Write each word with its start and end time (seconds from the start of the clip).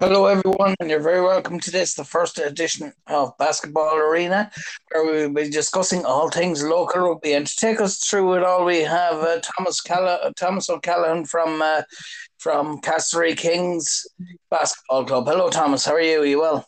Hello, 0.00 0.24
everyone, 0.24 0.74
and 0.80 0.88
you're 0.88 0.98
very 0.98 1.20
welcome 1.20 1.60
to 1.60 1.70
this, 1.70 1.92
the 1.92 2.04
first 2.04 2.38
edition 2.38 2.90
of 3.08 3.36
Basketball 3.36 3.98
Arena, 3.98 4.50
where 4.90 5.04
we 5.04 5.26
will 5.26 5.34
be 5.34 5.50
discussing 5.50 6.06
all 6.06 6.30
things 6.30 6.62
local 6.64 7.02
rugby. 7.02 7.34
And 7.34 7.46
to 7.46 7.56
take 7.56 7.82
us 7.82 7.98
through 7.98 8.32
it 8.36 8.42
all, 8.42 8.64
we 8.64 8.80
have 8.80 9.16
uh, 9.16 9.40
Thomas 9.42 9.82
Calla- 9.82 10.32
Thomas 10.38 10.70
O'Callaghan 10.70 11.26
from 11.26 11.60
uh, 11.60 11.82
from 12.38 12.80
Castlerea 12.80 13.36
Kings 13.36 14.06
Basketball 14.50 15.04
Club. 15.04 15.26
Hello, 15.26 15.50
Thomas. 15.50 15.84
How 15.84 15.92
are 15.92 16.00
you? 16.00 16.22
Are 16.22 16.24
you 16.24 16.40
well? 16.40 16.66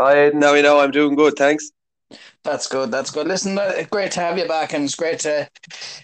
I 0.00 0.32
now 0.34 0.54
you 0.54 0.64
know 0.64 0.80
I'm 0.80 0.90
doing 0.90 1.14
good. 1.14 1.34
Thanks. 1.36 1.70
That's 2.42 2.66
good. 2.66 2.90
That's 2.90 3.10
good. 3.10 3.28
Listen, 3.28 3.58
uh, 3.58 3.84
great 3.90 4.12
to 4.12 4.20
have 4.20 4.38
you 4.38 4.48
back, 4.48 4.72
and 4.72 4.84
it's 4.84 4.94
great 4.94 5.20
to 5.20 5.48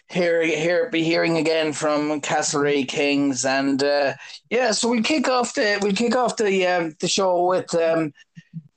hear 0.08 0.44
hear 0.44 0.90
be 0.90 1.02
hearing 1.02 1.36
again 1.38 1.72
from 1.72 2.20
Castlerea 2.20 2.86
Kings. 2.86 3.44
And 3.44 3.82
uh, 3.82 4.14
yeah, 4.50 4.72
so 4.72 4.88
we'll 4.88 5.02
kick 5.02 5.28
off 5.28 5.54
the 5.54 5.78
we'll 5.82 5.92
kick 5.92 6.14
off 6.14 6.36
the 6.36 6.66
um, 6.66 6.94
the 7.00 7.08
show 7.08 7.46
with 7.46 7.74
um, 7.74 8.12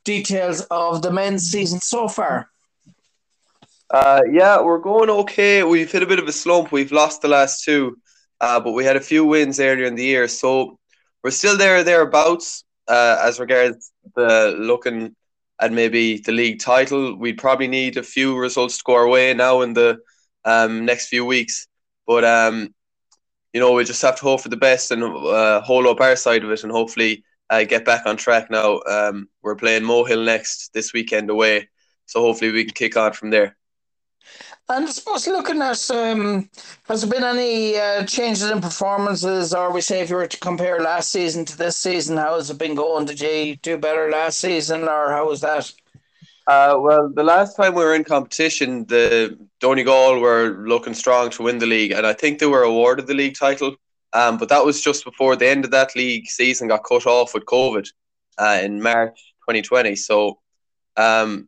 details 0.05 0.61
of 0.71 1.01
the 1.01 1.11
men's 1.11 1.43
season 1.43 1.79
so 1.79 2.07
far. 2.07 2.49
Uh, 3.91 4.21
yeah, 4.31 4.61
we're 4.61 4.79
going 4.79 5.09
okay. 5.09 5.63
We've 5.63 5.91
hit 5.91 6.03
a 6.03 6.07
bit 6.07 6.19
of 6.19 6.27
a 6.27 6.31
slump. 6.31 6.71
We've 6.71 6.91
lost 6.91 7.21
the 7.21 7.27
last 7.27 7.63
two, 7.63 7.97
uh, 8.39 8.59
but 8.59 8.71
we 8.71 8.85
had 8.85 8.95
a 8.95 9.01
few 9.01 9.25
wins 9.25 9.59
earlier 9.59 9.85
in 9.85 9.95
the 9.95 10.03
year, 10.03 10.27
so 10.27 10.79
we're 11.23 11.31
still 11.31 11.57
there 11.57 11.83
thereabouts 11.83 12.63
uh, 12.87 13.19
as 13.23 13.39
regards 13.39 13.91
the 14.15 14.55
looking 14.57 15.15
and 15.59 15.75
maybe 15.75 16.17
the 16.19 16.31
league 16.31 16.59
title. 16.59 17.15
We'd 17.15 17.37
probably 17.37 17.67
need 17.67 17.97
a 17.97 18.03
few 18.03 18.37
results 18.37 18.77
to 18.77 18.83
go 18.85 18.95
our 18.95 19.07
way 19.07 19.33
now 19.33 19.61
in 19.61 19.73
the 19.73 19.99
um, 20.45 20.85
next 20.85 21.07
few 21.07 21.25
weeks. 21.25 21.67
But 22.07 22.23
um, 22.23 22.73
you 23.53 23.59
know, 23.59 23.73
we 23.73 23.83
just 23.83 24.01
have 24.01 24.15
to 24.17 24.23
hope 24.23 24.41
for 24.41 24.49
the 24.49 24.57
best 24.57 24.91
and 24.91 25.03
uh, 25.03 25.61
hold 25.61 25.87
up 25.87 26.01
our 26.01 26.15
side 26.15 26.43
of 26.43 26.51
it, 26.51 26.63
and 26.63 26.71
hopefully 26.71 27.23
uh, 27.49 27.63
get 27.63 27.85
back 27.85 28.05
on 28.05 28.17
track. 28.17 28.49
Now 28.49 28.79
um, 28.87 29.29
we're 29.41 29.55
playing 29.55 29.83
Mohill 29.83 30.25
next 30.25 30.71
this 30.73 30.93
weekend 30.93 31.29
away, 31.29 31.69
so 32.05 32.21
hopefully 32.21 32.51
we 32.51 32.65
can 32.65 32.73
kick 32.73 32.97
on 32.97 33.13
from 33.13 33.29
there. 33.29 33.58
And 34.69 34.85
I 34.85 34.91
suppose 34.91 35.27
looking 35.27 35.61
at 35.63 35.89
um, 35.89 36.47
has 36.87 37.01
there 37.01 37.09
been 37.09 37.23
any 37.23 37.77
uh, 37.77 38.05
changes 38.05 38.51
in 38.51 38.61
performances, 38.61 39.53
or 39.53 39.71
we 39.71 39.81
say 39.81 40.01
if 40.01 40.11
you 40.11 40.15
were 40.15 40.27
to 40.27 40.39
compare 40.39 40.79
last 40.79 41.11
season 41.11 41.43
to 41.45 41.57
this 41.57 41.75
season, 41.75 42.17
how 42.17 42.35
has 42.35 42.51
it 42.51 42.59
been 42.59 42.75
going? 42.75 43.05
Did 43.05 43.19
you 43.19 43.55
do 43.55 43.77
better 43.77 44.11
last 44.11 44.39
season, 44.39 44.83
or 44.83 45.11
how 45.11 45.27
was 45.27 45.41
that? 45.41 45.71
Uh, 46.45 46.77
well, 46.79 47.09
the 47.09 47.23
last 47.23 47.55
time 47.55 47.73
we 47.73 47.83
were 47.83 47.95
in 47.95 48.03
competition, 48.03 48.85
the 48.85 49.37
Donegal 49.59 50.19
were 50.19 50.63
looking 50.67 50.93
strong 50.93 51.31
to 51.31 51.43
win 51.43 51.57
the 51.57 51.65
league, 51.65 51.91
and 51.91 52.05
I 52.05 52.13
think 52.13 52.37
they 52.37 52.45
were 52.45 52.63
awarded 52.63 53.07
the 53.07 53.15
league 53.15 53.35
title. 53.35 53.75
Um, 54.13 54.37
but 54.37 54.49
that 54.49 54.65
was 54.65 54.81
just 54.81 55.03
before 55.03 55.35
the 55.35 55.47
end 55.47 55.65
of 55.65 55.71
that 55.71 55.95
league 55.95 56.27
season 56.27 56.67
got 56.67 56.83
cut 56.83 57.05
off 57.05 57.33
with 57.33 57.45
COVID 57.45 57.87
uh, 58.37 58.59
in 58.63 58.81
March 58.81 59.33
2020. 59.47 59.95
So 59.95 60.39
um, 60.97 61.47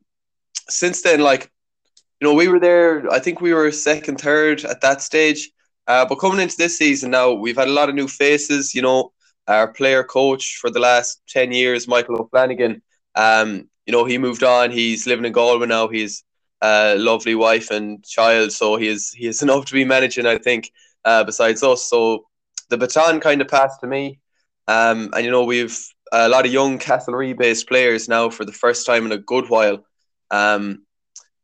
since 0.70 1.02
then, 1.02 1.22
like 1.22 1.51
you 2.22 2.28
know, 2.28 2.36
we 2.36 2.48
were 2.48 2.60
there. 2.60 3.12
I 3.12 3.20
think 3.20 3.42
we 3.42 3.54
were 3.54 3.72
second, 3.72 4.22
third 4.22 4.64
at 4.64 4.82
that 4.82 5.02
stage. 5.02 5.50
Uh, 5.88 6.06
but 6.06 6.20
coming 6.20 6.40
into 6.40 6.56
this 6.56 6.78
season 6.78 7.10
now, 7.10 7.34
we've 7.34 7.58
had 7.58 7.68
a 7.68 7.72
lot 7.72 7.90
of 7.90 7.96
new 7.96 8.08
faces. 8.08 8.76
You 8.76 8.84
know, 8.84 9.12
our 9.48 9.74
player 9.74 10.04
coach 10.04 10.58
for 10.62 10.70
the 10.70 10.80
last 10.80 11.22
ten 11.28 11.52
years, 11.52 11.88
Michael 11.88 12.22
O'Flanagan. 12.22 12.82
Um, 13.16 13.68
you 13.88 13.92
know, 13.92 14.06
he 14.06 14.20
moved 14.20 14.44
on. 14.44 14.70
He's 14.70 15.08
living 15.08 15.26
in 15.26 15.32
Galway 15.32 15.66
now. 15.66 15.88
He's 15.88 16.24
a 16.62 16.96
lovely 16.96 17.34
wife 17.34 17.72
and 17.72 18.06
child, 18.06 18.52
so 18.52 18.76
he 18.76 18.88
is 18.88 19.12
he 19.12 19.26
is 19.26 19.42
enough 19.46 19.66
to 19.66 19.74
be 19.74 19.84
managing. 19.84 20.28
I 20.28 20.38
think. 20.38 20.72
Uh, 21.04 21.24
besides 21.24 21.64
us, 21.64 21.90
so 21.90 22.28
the 22.70 22.78
baton 22.78 23.20
kind 23.20 23.42
of 23.42 23.48
passed 23.48 23.82
to 23.82 23.88
me. 23.88 24.20
Um, 24.68 25.10
and 25.16 25.26
you 25.26 25.32
know, 25.32 25.44
we've 25.44 25.80
a 26.12 26.30
lot 26.30 26.46
of 26.46 26.54
young 26.54 26.78
Castlerea 26.78 27.36
based 27.36 27.68
players 27.68 28.08
now 28.08 28.30
for 28.30 28.46
the 28.46 28.52
first 28.52 28.86
time 28.86 29.08
in 29.08 29.12
a 29.12 29.18
good 29.18 29.50
while. 29.50 29.84
Um, 30.30 30.86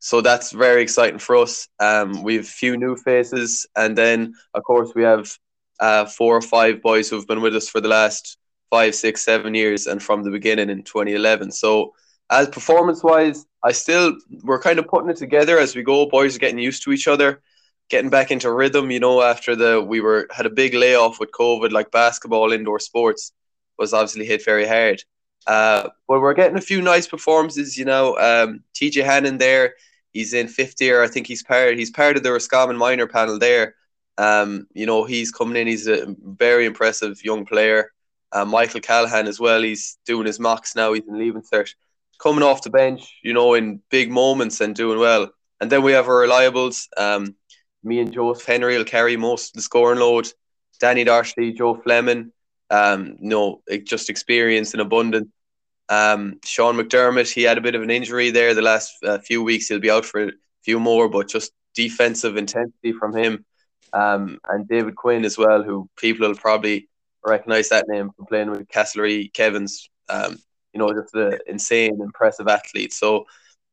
so 0.00 0.20
that's 0.20 0.52
very 0.52 0.82
exciting 0.82 1.18
for 1.18 1.36
us. 1.36 1.68
Um, 1.80 2.22
we 2.22 2.36
have 2.36 2.44
a 2.44 2.48
few 2.48 2.76
new 2.76 2.96
faces, 2.96 3.66
and 3.76 3.96
then 3.96 4.34
of 4.54 4.62
course 4.62 4.92
we 4.94 5.02
have 5.02 5.36
uh, 5.80 6.06
four 6.06 6.36
or 6.36 6.42
five 6.42 6.82
boys 6.82 7.08
who've 7.08 7.26
been 7.26 7.40
with 7.40 7.56
us 7.56 7.68
for 7.68 7.80
the 7.80 7.88
last 7.88 8.38
five, 8.70 8.94
six, 8.94 9.24
seven 9.24 9.54
years, 9.54 9.86
and 9.86 10.02
from 10.02 10.22
the 10.22 10.30
beginning 10.30 10.70
in 10.70 10.82
2011. 10.82 11.50
So 11.50 11.94
as 12.30 12.48
performance 12.48 13.02
wise, 13.02 13.46
I 13.62 13.72
still 13.72 14.16
we're 14.42 14.60
kind 14.60 14.78
of 14.78 14.86
putting 14.86 15.10
it 15.10 15.16
together 15.16 15.58
as 15.58 15.74
we 15.74 15.82
go. 15.82 16.06
Boys 16.06 16.36
are 16.36 16.40
getting 16.40 16.58
used 16.58 16.84
to 16.84 16.92
each 16.92 17.08
other, 17.08 17.42
getting 17.88 18.10
back 18.10 18.30
into 18.30 18.52
rhythm. 18.52 18.90
You 18.90 19.00
know, 19.00 19.22
after 19.22 19.56
the 19.56 19.82
we 19.82 20.00
were 20.00 20.28
had 20.30 20.46
a 20.46 20.50
big 20.50 20.74
layoff 20.74 21.18
with 21.18 21.32
COVID, 21.32 21.72
like 21.72 21.90
basketball, 21.90 22.52
indoor 22.52 22.78
sports 22.78 23.32
was 23.78 23.92
obviously 23.92 24.26
hit 24.26 24.44
very 24.44 24.66
hard. 24.66 25.02
Uh, 25.46 25.88
but 26.06 26.20
we're 26.20 26.34
getting 26.34 26.58
a 26.58 26.60
few 26.60 26.82
nice 26.82 27.06
performances. 27.06 27.76
You 27.76 27.84
know, 27.84 28.16
um, 28.18 28.62
TJ 28.74 29.04
Hannon 29.04 29.38
there 29.38 29.74
He's 30.18 30.34
in 30.34 30.48
fifth 30.48 30.80
year. 30.80 31.00
I 31.00 31.06
think 31.06 31.28
he's 31.28 31.44
part. 31.44 31.78
He's 31.78 31.92
part 31.92 32.16
of 32.16 32.24
the 32.24 32.32
Roscommon 32.32 32.76
minor 32.76 33.06
panel 33.06 33.38
there. 33.38 33.76
Um, 34.16 34.66
you 34.74 34.84
know, 34.84 35.04
he's 35.04 35.30
coming 35.30 35.56
in. 35.56 35.68
He's 35.68 35.86
a 35.86 36.12
very 36.24 36.66
impressive 36.66 37.24
young 37.24 37.46
player. 37.46 37.92
Uh, 38.32 38.44
Michael 38.44 38.80
Callaghan 38.80 39.28
as 39.28 39.38
well. 39.38 39.62
He's 39.62 39.96
doing 40.06 40.26
his 40.26 40.40
mocks 40.40 40.74
now. 40.74 40.92
He's 40.92 41.06
in 41.06 41.16
leaving 41.16 41.42
cert, 41.42 41.72
coming 42.20 42.42
off 42.42 42.62
the 42.62 42.70
bench. 42.70 43.20
You 43.22 43.32
know, 43.32 43.54
in 43.54 43.80
big 43.90 44.10
moments 44.10 44.60
and 44.60 44.74
doing 44.74 44.98
well. 44.98 45.30
And 45.60 45.70
then 45.70 45.84
we 45.84 45.92
have 45.92 46.08
our 46.08 46.26
reliables. 46.26 46.88
Um, 46.96 47.36
me 47.84 48.00
and 48.00 48.12
Joseph 48.12 48.44
Henry 48.44 48.76
will 48.76 48.84
carry 48.84 49.16
most 49.16 49.50
of 49.50 49.54
the 49.54 49.62
scoring 49.62 50.00
load. 50.00 50.26
Danny 50.80 51.04
Darshley, 51.04 51.56
Joe 51.56 51.76
Fleming. 51.76 52.32
Um, 52.70 53.18
you 53.20 53.28
know, 53.28 53.62
just 53.84 54.10
experience 54.10 54.72
and 54.72 54.80
abundance. 54.82 55.28
Um, 55.88 56.38
Sean 56.44 56.76
McDermott, 56.76 57.32
he 57.32 57.42
had 57.42 57.58
a 57.58 57.62
bit 57.62 57.74
of 57.74 57.82
an 57.82 57.90
injury 57.90 58.30
there 58.30 58.54
the 58.54 58.62
last 58.62 58.92
uh, 59.04 59.18
few 59.18 59.42
weeks. 59.42 59.68
He'll 59.68 59.80
be 59.80 59.90
out 59.90 60.04
for 60.04 60.24
a 60.24 60.32
few 60.62 60.78
more, 60.78 61.08
but 61.08 61.28
just 61.28 61.52
defensive 61.74 62.36
intensity 62.36 62.92
from 62.92 63.16
him. 63.16 63.44
Um, 63.92 64.38
and 64.48 64.68
David 64.68 64.96
Quinn 64.96 65.24
as 65.24 65.38
well, 65.38 65.62
who 65.62 65.88
people 65.96 66.28
will 66.28 66.34
probably 66.34 66.88
recognize 67.24 67.70
that 67.70 67.88
name 67.88 68.10
from 68.10 68.26
playing 68.26 68.50
with 68.50 68.68
Castlerea 68.68 69.32
Kevins. 69.32 69.88
Um, 70.08 70.38
you 70.72 70.78
know, 70.78 70.92
just 70.92 71.14
an 71.14 71.38
insane, 71.46 72.00
impressive 72.00 72.48
athlete. 72.48 72.92
So 72.92 73.26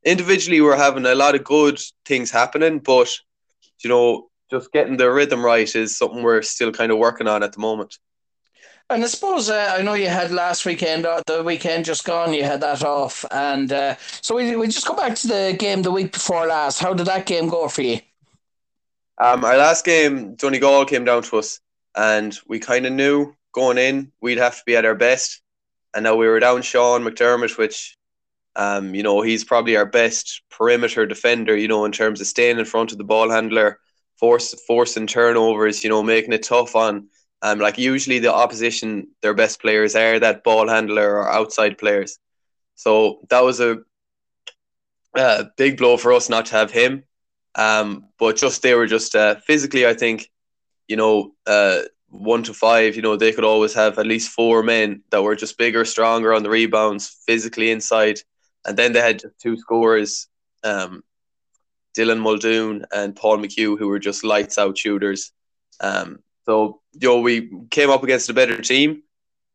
individually, 0.03 0.61
we're 0.61 0.77
having 0.77 1.05
a 1.05 1.15
lot 1.15 1.35
of 1.35 1.43
good 1.43 1.79
things 2.05 2.31
happening, 2.31 2.79
but 2.79 3.13
you 3.83 3.89
know, 3.89 4.29
just 4.49 4.71
getting 4.71 4.97
the 4.97 5.11
rhythm 5.11 5.43
right 5.43 5.75
is 5.75 5.97
something 5.97 6.23
we're 6.23 6.41
still 6.41 6.71
kind 6.71 6.91
of 6.91 6.97
working 6.97 7.27
on 7.27 7.43
at 7.43 7.53
the 7.53 7.59
moment. 7.59 7.97
And 8.89 9.03
I 9.03 9.07
suppose 9.07 9.49
uh, 9.49 9.73
I 9.77 9.81
know 9.81 9.95
you 9.95 10.07
had 10.07 10.31
last 10.31 10.63
weekend, 10.63 11.07
uh, 11.07 11.21
the 11.25 11.41
weekend 11.41 11.85
just 11.85 12.05
gone, 12.05 12.33
you 12.33 12.43
had 12.43 12.61
that 12.61 12.83
off. 12.83 13.25
And 13.31 13.71
uh, 13.73 13.95
so 14.21 14.35
we, 14.35 14.55
we 14.55 14.67
just 14.67 14.85
go 14.85 14.95
back 14.95 15.15
to 15.15 15.27
the 15.27 15.55
game 15.57 15.81
the 15.81 15.91
week 15.91 16.13
before 16.13 16.45
last. 16.45 16.79
How 16.79 16.93
did 16.93 17.07
that 17.07 17.25
game 17.25 17.49
go 17.49 17.67
for 17.67 17.81
you? 17.81 17.99
Um, 19.17 19.43
our 19.43 19.57
last 19.57 19.85
game, 19.85 20.35
Donegal 20.35 20.85
came 20.85 21.03
down 21.03 21.23
to 21.23 21.37
us, 21.37 21.59
and 21.95 22.37
we 22.47 22.59
kind 22.59 22.85
of 22.85 22.93
knew 22.93 23.33
going 23.53 23.77
in 23.77 24.11
we'd 24.21 24.37
have 24.37 24.57
to 24.57 24.63
be 24.65 24.75
at 24.75 24.85
our 24.85 24.95
best. 24.95 25.41
And 25.95 26.03
now 26.03 26.15
we 26.15 26.27
were 26.27 26.39
down 26.39 26.61
Sean 26.61 27.01
McDermott, 27.01 27.57
which, 27.57 27.97
um, 28.55 28.93
you 28.93 29.01
know, 29.01 29.21
he's 29.21 29.43
probably 29.43 29.77
our 29.77 29.85
best 29.85 30.43
perimeter 30.51 31.07
defender, 31.07 31.55
you 31.55 31.67
know, 31.67 31.85
in 31.85 31.91
terms 31.91 32.21
of 32.21 32.27
staying 32.27 32.59
in 32.59 32.65
front 32.65 32.91
of 32.91 32.99
the 32.99 33.03
ball 33.03 33.31
handler, 33.31 33.79
force, 34.19 34.53
forcing 34.67 35.07
turnovers, 35.07 35.83
you 35.83 35.89
know, 35.89 36.03
making 36.03 36.33
it 36.33 36.43
tough 36.43 36.75
on 36.75 37.07
um, 37.41 37.59
like 37.59 37.77
usually 37.77 38.19
the 38.19 38.33
opposition, 38.33 39.07
their 39.21 39.33
best 39.33 39.61
players 39.61 39.95
are 39.95 40.19
that 40.19 40.43
ball 40.43 40.67
handler 40.67 41.17
or 41.17 41.29
outside 41.29 41.77
players. 41.77 42.17
So 42.75 43.19
that 43.29 43.43
was 43.43 43.59
a, 43.59 43.77
a 45.15 45.45
big 45.57 45.77
blow 45.77 45.97
for 45.97 46.13
us 46.13 46.29
not 46.29 46.47
to 46.47 46.55
have 46.55 46.71
him. 46.71 47.03
Um, 47.55 48.09
but 48.19 48.35
just 48.35 48.61
they 48.61 48.73
were 48.73 48.87
just 48.87 49.15
uh, 49.15 49.35
physically, 49.35 49.87
I 49.87 49.93
think, 49.93 50.29
you 50.87 50.97
know, 50.97 51.35
uh, 51.47 51.83
one 52.09 52.43
to 52.43 52.53
five, 52.53 52.95
you 52.95 53.01
know, 53.01 53.15
they 53.15 53.31
could 53.31 53.43
always 53.43 53.73
have 53.73 53.97
at 53.97 54.07
least 54.07 54.31
four 54.31 54.63
men 54.63 55.03
that 55.11 55.23
were 55.23 55.35
just 55.35 55.57
bigger, 55.57 55.85
stronger 55.85 56.33
on 56.33 56.43
the 56.43 56.49
rebounds, 56.49 57.23
physically 57.25 57.71
inside. 57.71 58.19
And 58.65 58.77
then 58.77 58.93
they 58.93 59.01
had 59.01 59.21
two 59.41 59.57
scorers, 59.57 60.27
um, 60.63 61.03
Dylan 61.97 62.19
Muldoon 62.19 62.85
and 62.93 63.15
Paul 63.15 63.37
McHugh, 63.37 63.77
who 63.77 63.87
were 63.87 63.99
just 63.99 64.23
lights 64.23 64.57
out 64.57 64.77
shooters. 64.77 65.31
Um, 65.79 66.19
so, 66.45 66.81
you 66.93 67.07
know, 67.07 67.19
we 67.19 67.49
came 67.71 67.89
up 67.89 68.03
against 68.03 68.29
a 68.29 68.33
better 68.33 68.61
team. 68.61 69.03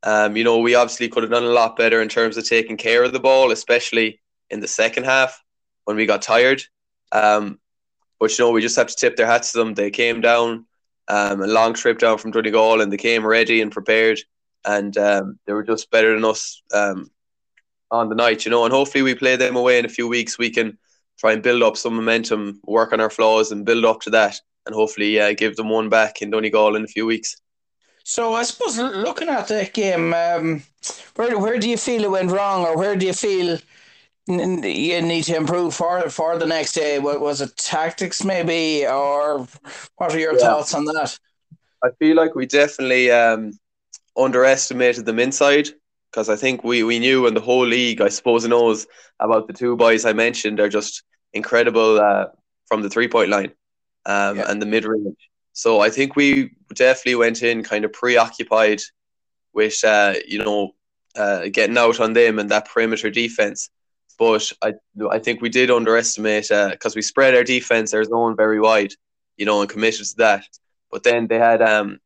Um, 0.03 0.37
you 0.37 0.45
know, 0.45 0.59
we 0.59 0.75
obviously 0.75 1.09
could 1.09 1.23
have 1.23 1.33
done 1.33 1.45
a 1.45 1.49
lot 1.49 1.77
better 1.77 2.01
in 2.03 2.09
terms 2.09 2.37
of 2.37 2.49
taking 2.49 2.77
care 2.77 3.05
of 3.05 3.13
the 3.13 3.21
ball, 3.21 3.53
especially 3.53 4.21
in 4.49 4.61
the 4.61 4.69
second 4.69 5.05
half 5.05 5.43
when 5.85 5.97
we 5.97 6.07
got 6.07 6.23
tired. 6.23 6.63
Um, 7.13 7.61
but 8.19 8.37
you 8.37 8.45
know, 8.45 8.51
we 8.51 8.61
just 8.61 8.77
have 8.77 8.89
to 8.89 8.97
tip 8.97 9.17
their 9.17 9.27
hats 9.27 9.53
to 9.53 9.59
them. 9.59 9.75
They 9.75 9.91
came 9.91 10.21
down 10.21 10.67
um, 11.09 11.43
a 11.43 11.47
long 11.47 11.75
trip 11.75 11.99
down 11.99 12.19
from 12.19 12.31
Donegal, 12.31 12.81
and 12.81 12.93
they 12.93 12.97
came 12.97 13.27
ready 13.27 13.61
and 13.61 13.73
prepared, 13.73 14.21
and 14.65 14.97
um, 14.97 15.39
they 15.47 15.53
were 15.53 15.63
just 15.63 15.91
better 15.91 16.15
than 16.15 16.25
us 16.25 16.63
um, 16.73 17.11
on 17.91 18.09
the 18.09 18.15
night. 18.15 18.45
You 18.45 18.51
know, 18.51 18.65
and 18.65 18.73
hopefully 18.73 19.03
we 19.03 19.15
play 19.15 19.37
them 19.37 19.57
away 19.57 19.79
in 19.79 19.85
a 19.85 19.89
few 19.91 20.09
weeks. 20.09 20.39
We 20.39 20.51
can 20.51 20.79
try 21.19 21.33
and 21.33 21.43
build 21.43 21.63
up 21.63 21.77
some 21.77 21.97
momentum, 21.97 22.61
work 22.65 22.93
on 22.93 23.01
our 23.01 23.11
flaws, 23.11 23.53
and 23.53 23.67
build 23.67 23.85
up 23.85 24.01
to 24.03 24.11
that 24.11 24.41
and 24.67 24.75
hopefully 24.75 25.21
uh, 25.21 25.33
give 25.33 25.57
them 25.57 25.69
one 25.69 25.89
back 25.89 26.23
in 26.23 26.31
Donegal 26.31 26.77
in 26.77 26.85
a 26.85 26.89
few 26.89 27.07
weeks. 27.07 27.37
So 28.05 28.35
I 28.35 28.43
suppose 28.43 28.79
looking 28.79 29.29
at 29.29 29.49
that 29.49 29.73
game, 29.73 30.15
um, 30.15 30.63
where 31.17 31.39
where 31.39 31.59
do 31.59 31.69
you 31.69 31.77
feel 31.77 32.05
it 32.05 32.11
went 32.11 32.31
wrong, 32.31 32.65
or 32.65 32.77
where 32.77 32.97
do 32.97 33.07
you 33.07 33.13
feel 33.13 33.59
you 34.27 35.03
need 35.03 35.25
to 35.25 35.37
improve 35.37 35.75
for 35.75 36.09
for 36.11 36.39
the 36.39 36.47
next 36.47 36.73
day? 36.73 36.99
What 36.99 37.21
was 37.21 37.41
it, 37.41 37.57
tactics 37.57 38.25
maybe, 38.25 38.87
or 38.87 39.47
what 39.97 40.15
are 40.15 40.19
your 40.19 40.35
yeah. 40.35 40.41
thoughts 40.41 40.75
on 40.75 40.87
that? 40.87 41.19
I 41.85 41.91
feel 41.99 42.17
like 42.17 42.35
we 42.35 42.47
definitely 42.47 43.11
um, 43.11 43.53
underestimated 44.17 45.07
them 45.07 45.19
inside 45.19 45.69
because 46.11 46.29
I 46.29 46.37
think 46.37 46.65
we, 46.65 46.83
we 46.83 46.99
knew 46.99 47.27
and 47.27 47.37
the 47.37 47.41
whole 47.41 47.67
league, 47.67 48.01
I 48.01 48.09
suppose, 48.09 48.47
knows 48.47 48.87
about 49.21 49.47
the 49.47 49.53
two 49.53 49.77
boys 49.77 50.05
I 50.05 50.13
mentioned. 50.13 50.59
They're 50.59 50.69
just 50.69 51.03
incredible 51.33 52.01
uh, 52.01 52.27
from 52.67 52.83
the 52.83 52.91
three 52.91 53.09
point 53.09 53.31
line 53.31 53.53
um, 54.07 54.39
yeah. 54.39 54.51
and 54.51 54.61
the 54.61 54.67
mid 54.67 54.85
range. 54.85 55.17
So 55.53 55.81
I 55.81 55.91
think 55.91 56.17
we 56.17 56.53
definitely 56.75 57.17
went 57.17 57.43
in 57.43 57.63
kind 57.63 57.85
of 57.85 57.93
preoccupied 57.93 58.81
with, 59.53 59.83
uh, 59.85 60.15
you 60.27 60.39
know, 60.39 60.73
uh, 61.17 61.49
getting 61.53 61.77
out 61.77 62.01
on 62.01 62.13
them 62.13 62.39
and 62.39 62.51
that 62.51 62.69
perimeter 62.69 63.11
defense. 63.11 63.69
But 64.19 64.53
I, 64.63 64.75
I 65.11 65.19
think 65.19 65.41
we 65.41 65.49
did 65.49 65.71
underestimate 65.71 66.49
because 66.49 66.95
uh, 66.95 66.97
we 66.97 67.03
spread 67.03 67.35
our 67.35 67.45
defense, 67.45 67.95
our 67.95 68.05
zone 68.05 68.37
very 68.37 68.61
wide, 68.61 68.93
you 69.37 69.47
know, 69.47 69.61
and 69.61 69.71
committed 69.71 70.07
to 70.07 70.17
that. 70.19 70.45
But 70.91 71.03
then 71.03 71.27
they 71.27 71.39
had 71.39 71.63
um, 71.63 72.01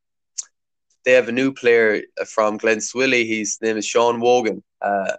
they 1.03 1.11
have 1.11 1.27
a 1.27 1.33
new 1.33 1.53
player 1.53 2.01
from 2.25 2.57
Glenswilly. 2.57 3.27
His 3.27 3.59
name 3.61 3.77
is 3.77 3.85
Sean 3.85 4.19
Wogan. 4.19 4.63
Uh, 4.81 5.13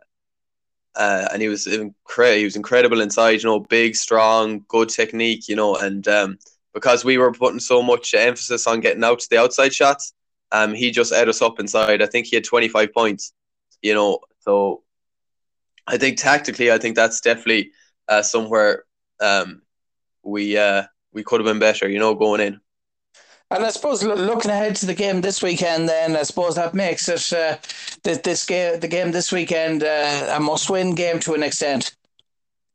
uh, 0.94 1.28
and 1.32 1.42
he 1.42 1.48
was 1.48 1.66
incredible. 1.66 2.38
He 2.38 2.44
was 2.44 2.56
incredible 2.56 3.00
inside. 3.02 3.42
You 3.42 3.50
know, 3.50 3.60
big, 3.60 3.94
strong, 3.94 4.64
good 4.66 4.88
technique. 4.88 5.48
You 5.48 5.56
know, 5.56 5.76
and 5.76 6.06
um, 6.08 6.38
because 6.76 7.06
we 7.06 7.16
were 7.16 7.32
putting 7.32 7.58
so 7.58 7.82
much 7.82 8.12
emphasis 8.12 8.66
on 8.66 8.80
getting 8.80 9.02
out 9.02 9.18
to 9.18 9.30
the 9.30 9.40
outside 9.40 9.72
shots, 9.72 10.12
um, 10.52 10.74
he 10.74 10.90
just 10.90 11.10
ate 11.10 11.26
us 11.26 11.40
up 11.40 11.58
inside. 11.58 12.02
I 12.02 12.06
think 12.06 12.26
he 12.26 12.36
had 12.36 12.44
25 12.44 12.92
points. 12.92 13.32
You 13.80 13.94
know, 13.94 14.18
so 14.40 14.82
I 15.86 15.96
think 15.96 16.18
tactically, 16.18 16.70
I 16.70 16.76
think 16.76 16.94
that's 16.94 17.22
definitely 17.22 17.70
uh, 18.08 18.20
somewhere 18.20 18.84
um, 19.22 19.62
we 20.22 20.58
uh, 20.58 20.82
we 21.14 21.24
could 21.24 21.40
have 21.40 21.46
been 21.46 21.58
better. 21.58 21.88
You 21.88 21.98
know, 21.98 22.14
going 22.14 22.42
in. 22.42 22.60
And 23.50 23.64
I 23.64 23.70
suppose 23.70 24.02
looking 24.02 24.50
ahead 24.50 24.76
to 24.76 24.86
the 24.86 24.94
game 24.94 25.22
this 25.22 25.42
weekend, 25.42 25.88
then 25.88 26.14
I 26.14 26.24
suppose 26.24 26.56
that 26.56 26.74
makes 26.74 27.08
it 27.08 27.32
uh, 27.32 27.56
this, 28.02 28.18
this 28.18 28.44
game, 28.44 28.80
the 28.80 28.88
game 28.88 29.12
this 29.12 29.32
weekend, 29.32 29.82
uh, 29.82 30.34
a 30.36 30.40
must-win 30.40 30.94
game 30.94 31.20
to 31.20 31.32
an 31.32 31.44
extent. 31.44 31.96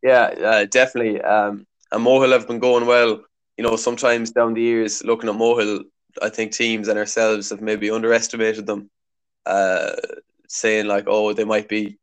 Yeah, 0.02 0.24
uh, 0.24 0.66
definitely. 0.66 1.22
Um, 1.22 1.68
and 1.92 2.06
Mohill 2.06 2.32
have 2.32 2.48
been 2.48 2.60
going 2.60 2.88
well. 2.88 3.22
You 3.58 3.64
know, 3.64 3.76
sometimes 3.76 4.32
down 4.32 4.54
the 4.54 4.62
years, 4.62 5.04
looking 5.04 5.30
at 5.30 5.36
Mohill, 5.36 5.84
I 6.22 6.30
think 6.30 6.52
teams 6.52 6.88
and 6.88 6.98
ourselves 6.98 7.50
have 7.50 7.62
maybe 7.62 7.92
underestimated 7.92 8.66
them, 8.66 8.90
uh, 9.46 9.92
saying 10.48 10.88
like, 10.88 11.06
oh, 11.08 11.34
they 11.34 11.44
might 11.44 11.70
be, 11.70 11.98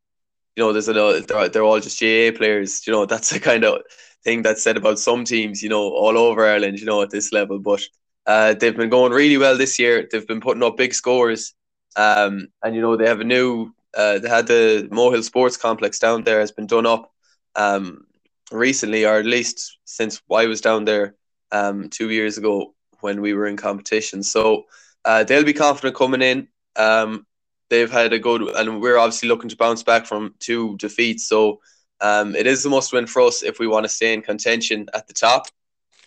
you 0.56 0.64
know, 0.64 0.72
there's 0.72 0.88
a 0.88 0.92
they're, 0.92 1.48
they're 1.48 1.62
all 1.62 1.80
just 1.80 2.00
GAA 2.00 2.36
players. 2.36 2.86
You 2.86 2.92
know, 2.92 3.06
that's 3.06 3.30
the 3.30 3.40
kind 3.40 3.64
of 3.64 3.82
thing 4.24 4.42
that's 4.42 4.62
said 4.62 4.76
about 4.76 4.98
some 4.98 5.24
teams. 5.24 5.62
You 5.62 5.68
know, 5.68 5.82
all 5.82 6.16
over 6.18 6.46
Ireland. 6.46 6.78
You 6.78 6.86
know, 6.86 7.02
at 7.02 7.10
this 7.10 7.32
level, 7.32 7.58
but 7.58 7.82
uh, 8.26 8.54
they've 8.54 8.76
been 8.76 8.90
going 8.90 9.12
really 9.12 9.38
well 9.38 9.56
this 9.56 9.78
year. 9.78 10.06
They've 10.10 10.26
been 10.26 10.40
putting 10.40 10.62
up 10.62 10.76
big 10.76 10.94
scores, 10.94 11.54
um, 11.96 12.48
and 12.62 12.74
you 12.74 12.82
know 12.82 12.96
they 12.96 13.08
have 13.08 13.20
a 13.20 13.24
new. 13.24 13.72
Uh, 13.96 14.18
they 14.18 14.28
had 14.28 14.46
the 14.46 14.88
Mohill 14.92 15.24
Sports 15.24 15.56
Complex 15.56 15.98
down 15.98 16.22
there 16.22 16.40
has 16.40 16.52
been 16.52 16.66
done 16.66 16.86
up 16.86 17.10
um, 17.56 18.06
recently, 18.52 19.06
or 19.06 19.14
at 19.16 19.26
least 19.26 19.78
since 19.84 20.20
I 20.30 20.46
was 20.46 20.60
down 20.60 20.84
there 20.84 21.14
um, 21.52 21.88
two 21.88 22.10
years 22.10 22.38
ago 22.38 22.74
when 23.00 23.20
we 23.20 23.34
were 23.34 23.46
in 23.46 23.56
competition. 23.56 24.22
So 24.22 24.64
uh, 25.04 25.24
they'll 25.24 25.44
be 25.44 25.52
confident 25.52 25.96
coming 25.96 26.22
in. 26.22 26.48
Um, 26.76 27.26
they've 27.70 27.90
had 27.90 28.12
a 28.12 28.18
good, 28.18 28.42
and 28.42 28.80
we're 28.80 28.98
obviously 28.98 29.28
looking 29.28 29.50
to 29.50 29.56
bounce 29.56 29.82
back 29.82 30.06
from 30.06 30.34
two 30.38 30.76
defeats. 30.76 31.28
So 31.28 31.60
um, 32.00 32.34
it 32.36 32.46
is 32.46 32.64
a 32.64 32.68
must 32.68 32.92
win 32.92 33.06
for 33.06 33.22
us 33.22 33.42
if 33.42 33.58
we 33.58 33.66
want 33.66 33.84
to 33.84 33.88
stay 33.88 34.12
in 34.14 34.22
contention 34.22 34.88
at 34.94 35.06
the 35.06 35.14
top 35.14 35.46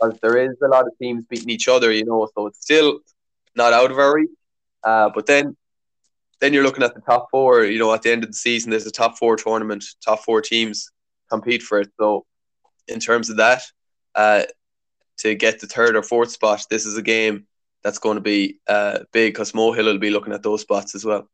because 0.02 0.18
there 0.22 0.38
is 0.38 0.58
a 0.64 0.68
lot 0.68 0.86
of 0.86 0.98
teams 1.00 1.26
beating 1.26 1.50
each 1.50 1.68
other, 1.68 1.92
you 1.92 2.06
know, 2.06 2.28
so 2.36 2.48
it's 2.48 2.62
still 2.62 3.00
not 3.56 3.74
out 3.74 3.92
of 3.92 3.98
our 3.98 4.16
reach. 4.16 4.30
Uh, 4.84 5.10
but 5.14 5.26
then 5.26 5.56
then 6.40 6.54
you're 6.54 6.64
looking 6.64 6.84
at 6.84 6.96
the 6.96 7.02
top 7.02 7.28
four, 7.30 7.64
you 7.66 7.78
know, 7.78 7.94
at 7.94 8.02
the 8.02 8.12
end 8.12 8.24
of 8.24 8.32
the 8.32 8.36
season, 8.36 8.72
there's 8.72 8.88
a 8.88 8.92
top 8.92 9.18
four 9.18 9.36
tournament, 9.36 9.84
top 10.04 10.24
four 10.24 10.42
teams 10.42 10.90
compete 11.30 11.62
for 11.62 11.80
it. 11.82 11.90
So, 12.00 12.26
in 12.88 13.00
terms 13.00 13.30
of 13.30 13.38
that, 13.38 13.62
uh, 14.16 14.44
to 15.22 15.36
get 15.36 15.60
the 15.60 15.68
third 15.68 15.96
or 15.96 16.04
fourth 16.04 16.32
spot, 16.32 16.66
this 16.70 16.86
is 16.86 16.98
a 16.98 17.02
game 17.02 17.48
that's 17.84 18.00
going 18.00 18.16
to 18.16 18.22
be 18.22 18.60
uh, 18.68 19.00
big 19.12 19.34
because 19.34 19.54
Mohill 19.54 19.86
will 19.86 19.98
be 19.98 20.12
looking 20.12 20.34
at 20.34 20.44
those 20.44 20.62
spots 20.62 20.96
as 20.96 21.06
well. 21.06 21.28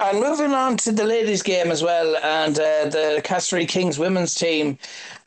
And 0.00 0.18
moving 0.18 0.52
on 0.52 0.76
to 0.78 0.90
the 0.90 1.04
ladies' 1.04 1.42
game 1.42 1.70
as 1.70 1.80
well, 1.80 2.16
and 2.16 2.58
uh, 2.58 2.88
the 2.88 3.22
Castlerea 3.24 3.68
Kings 3.68 3.96
women's 3.96 4.34
team. 4.34 4.76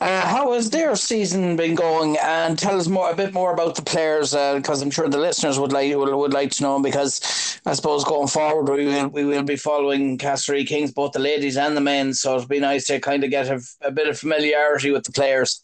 Uh, 0.01 0.27
how 0.27 0.51
has 0.51 0.69
their 0.69 0.93
season 0.97 1.55
been 1.55 1.73
going? 1.73 2.17
And 2.21 2.59
tell 2.59 2.77
us 2.77 2.89
more, 2.89 3.09
a 3.09 3.15
bit 3.15 3.33
more 3.33 3.53
about 3.53 3.75
the 3.75 3.81
players, 3.81 4.31
because 4.31 4.81
uh, 4.81 4.83
I'm 4.83 4.91
sure 4.91 5.07
the 5.07 5.17
listeners 5.19 5.57
would 5.57 5.71
like 5.71 5.95
would, 5.95 6.13
would 6.13 6.33
like 6.33 6.51
to 6.51 6.63
know. 6.63 6.81
Because 6.81 7.61
I 7.65 7.73
suppose 7.73 8.03
going 8.03 8.27
forward, 8.27 8.69
we 8.69 8.85
will 8.87 9.07
we 9.07 9.23
will 9.23 9.43
be 9.43 9.55
following 9.55 10.17
Castlerea 10.17 10.67
Kings, 10.67 10.91
both 10.91 11.13
the 11.13 11.19
ladies 11.19 11.55
and 11.55 11.77
the 11.77 11.81
men. 11.81 12.13
So 12.13 12.35
it'd 12.35 12.49
be 12.49 12.59
nice 12.59 12.87
to 12.87 12.99
kind 12.99 13.23
of 13.23 13.29
get 13.29 13.47
a, 13.47 13.61
a 13.81 13.91
bit 13.91 14.09
of 14.09 14.19
familiarity 14.19 14.91
with 14.91 15.05
the 15.05 15.13
players. 15.13 15.63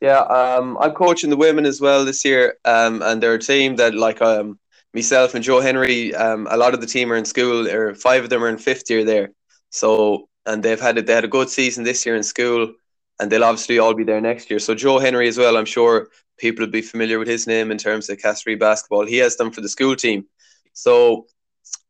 Yeah, 0.00 0.20
um, 0.20 0.78
I'm 0.80 0.92
coaching 0.92 1.30
the 1.30 1.36
women 1.36 1.66
as 1.66 1.80
well 1.80 2.04
this 2.04 2.24
year, 2.24 2.56
um, 2.64 3.02
and 3.02 3.22
they're 3.22 3.34
a 3.34 3.40
team 3.40 3.76
that 3.78 3.94
like 3.94 4.22
um 4.22 4.60
myself 4.94 5.34
and 5.34 5.44
Joe 5.44 5.60
Henry, 5.60 6.14
um, 6.14 6.48
a 6.50 6.56
lot 6.56 6.74
of 6.74 6.80
the 6.80 6.86
team 6.86 7.12
are 7.12 7.16
in 7.16 7.24
school, 7.26 7.68
or 7.68 7.94
five 7.94 8.24
of 8.24 8.30
them 8.30 8.44
are 8.44 8.48
in 8.48 8.58
fifth 8.58 8.90
year 8.90 9.04
there. 9.04 9.30
So, 9.70 10.28
and 10.46 10.62
they've 10.62 10.80
had 10.80 10.98
it, 10.98 11.06
they 11.06 11.14
had 11.14 11.24
a 11.24 11.28
good 11.28 11.50
season 11.50 11.84
this 11.84 12.06
year 12.06 12.16
in 12.16 12.22
school, 12.22 12.74
and 13.20 13.30
they'll 13.30 13.44
obviously 13.44 13.80
all 13.80 13.94
be 13.94 14.04
there 14.04 14.20
next 14.20 14.50
year. 14.50 14.60
So 14.60 14.74
Joe 14.74 14.98
Henry 15.00 15.28
as 15.28 15.38
well, 15.38 15.56
I'm 15.56 15.66
sure 15.66 16.08
people 16.38 16.64
will 16.64 16.72
be 16.72 16.82
familiar 16.82 17.18
with 17.18 17.28
his 17.28 17.46
name 17.48 17.70
in 17.72 17.78
terms 17.78 18.08
of 18.08 18.18
Castlerea 18.18 18.58
basketball. 18.60 19.06
He 19.06 19.18
has 19.18 19.36
them 19.36 19.50
for 19.50 19.62
the 19.62 19.68
school 19.68 19.96
team. 19.96 20.26
So, 20.74 21.26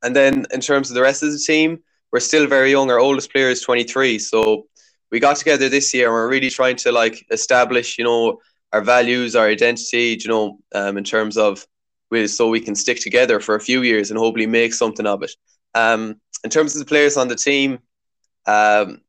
and 0.03 0.17
then 0.17 0.47
in 0.53 0.61
terms 0.61 0.91
of 0.91 0.95
the 0.97 1.03
rest 1.03 1.23
of 1.23 1.33
the 1.33 1.39
team, 1.39 1.81
we're 2.13 2.21
still 2.21 2.47
very 2.47 2.71
young. 2.71 2.91
Our 2.91 3.01
oldest 3.01 3.33
player 3.33 3.51
is 3.51 3.61
23. 3.63 4.19
So 4.19 4.67
we 5.11 5.21
got 5.21 5.37
together 5.37 5.69
this 5.69 5.93
year 5.95 6.07
and 6.07 6.13
we're 6.13 6.29
really 6.29 6.51
trying 6.51 6.77
to 6.77 6.93
like 6.93 7.25
establish, 7.31 7.99
you 7.99 8.05
know, 8.05 8.41
our 8.73 8.83
values, 8.83 9.35
our 9.35 9.47
identity, 9.47 10.19
you 10.21 10.29
know, 10.29 10.59
um, 10.75 10.99
in 10.99 11.05
terms 11.05 11.37
of 11.37 11.67
with 12.11 12.31
so 12.31 12.49
we 12.49 12.61
can 12.61 12.75
stick 12.75 13.01
together 13.01 13.41
for 13.41 13.55
a 13.55 13.61
few 13.61 13.83
years 13.83 14.11
and 14.11 14.19
hopefully 14.19 14.47
make 14.47 14.73
something 14.73 15.07
of 15.07 15.23
it. 15.23 15.33
Um, 15.75 16.21
in 16.45 16.51
terms 16.51 16.75
of 16.75 16.81
the 16.81 16.87
players 16.87 17.17
on 17.17 17.29
the 17.29 17.35
team, 17.35 17.79
um, 18.47 19.01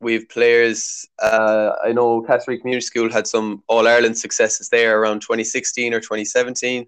we 0.00 0.14
have 0.14 0.28
players. 0.28 1.06
Uh, 1.18 1.72
I 1.84 1.92
know 1.92 2.22
Castlerea 2.22 2.60
Community 2.60 2.84
School 2.84 3.10
had 3.10 3.26
some 3.26 3.62
All 3.66 3.86
Ireland 3.88 4.16
successes 4.16 4.68
there 4.68 5.00
around 5.00 5.20
2016 5.20 5.94
or 5.94 6.00
2017. 6.00 6.86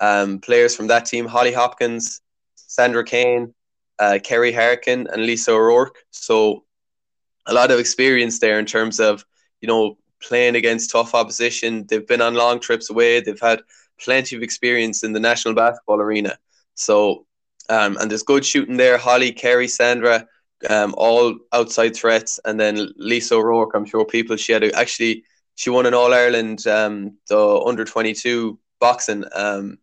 Um, 0.00 0.38
players 0.40 0.74
from 0.74 0.86
that 0.88 1.06
team: 1.06 1.26
Holly 1.26 1.52
Hopkins, 1.52 2.20
Sandra 2.54 3.04
Kane, 3.04 3.54
uh, 3.98 4.18
Kerry 4.22 4.52
Harkin, 4.52 5.06
and 5.12 5.24
Lisa 5.24 5.52
O'Rourke. 5.52 5.98
So 6.10 6.64
a 7.46 7.54
lot 7.54 7.70
of 7.70 7.78
experience 7.78 8.38
there 8.38 8.58
in 8.58 8.66
terms 8.66 9.00
of 9.00 9.24
you 9.60 9.68
know 9.68 9.96
playing 10.22 10.56
against 10.56 10.90
tough 10.90 11.14
opposition. 11.14 11.86
They've 11.86 12.06
been 12.06 12.20
on 12.22 12.34
long 12.34 12.60
trips 12.60 12.90
away. 12.90 13.20
They've 13.20 13.40
had 13.40 13.62
plenty 14.00 14.36
of 14.36 14.42
experience 14.42 15.04
in 15.04 15.12
the 15.12 15.20
national 15.20 15.54
basketball 15.54 16.00
arena. 16.00 16.38
So, 16.74 17.26
um, 17.68 17.96
and 17.98 18.10
there's 18.10 18.22
good 18.22 18.44
shooting 18.44 18.76
there. 18.76 18.98
Holly, 18.98 19.32
Kerry, 19.32 19.68
Sandra, 19.68 20.26
um, 20.68 20.94
all 20.96 21.36
outside 21.52 21.94
threats, 21.96 22.40
and 22.44 22.58
then 22.58 22.92
Lisa 22.96 23.34
O'Rourke. 23.34 23.74
I'm 23.74 23.86
sure 23.86 24.04
people 24.04 24.36
she 24.36 24.52
had 24.52 24.64
a, 24.64 24.78
actually 24.78 25.24
she 25.54 25.70
won 25.70 25.86
an 25.86 25.94
All 25.94 26.12
Ireland 26.12 26.66
um, 26.66 27.16
the 27.28 27.62
under 27.66 27.84
22 27.84 28.58
boxing 28.78 29.24
um, 29.34 29.78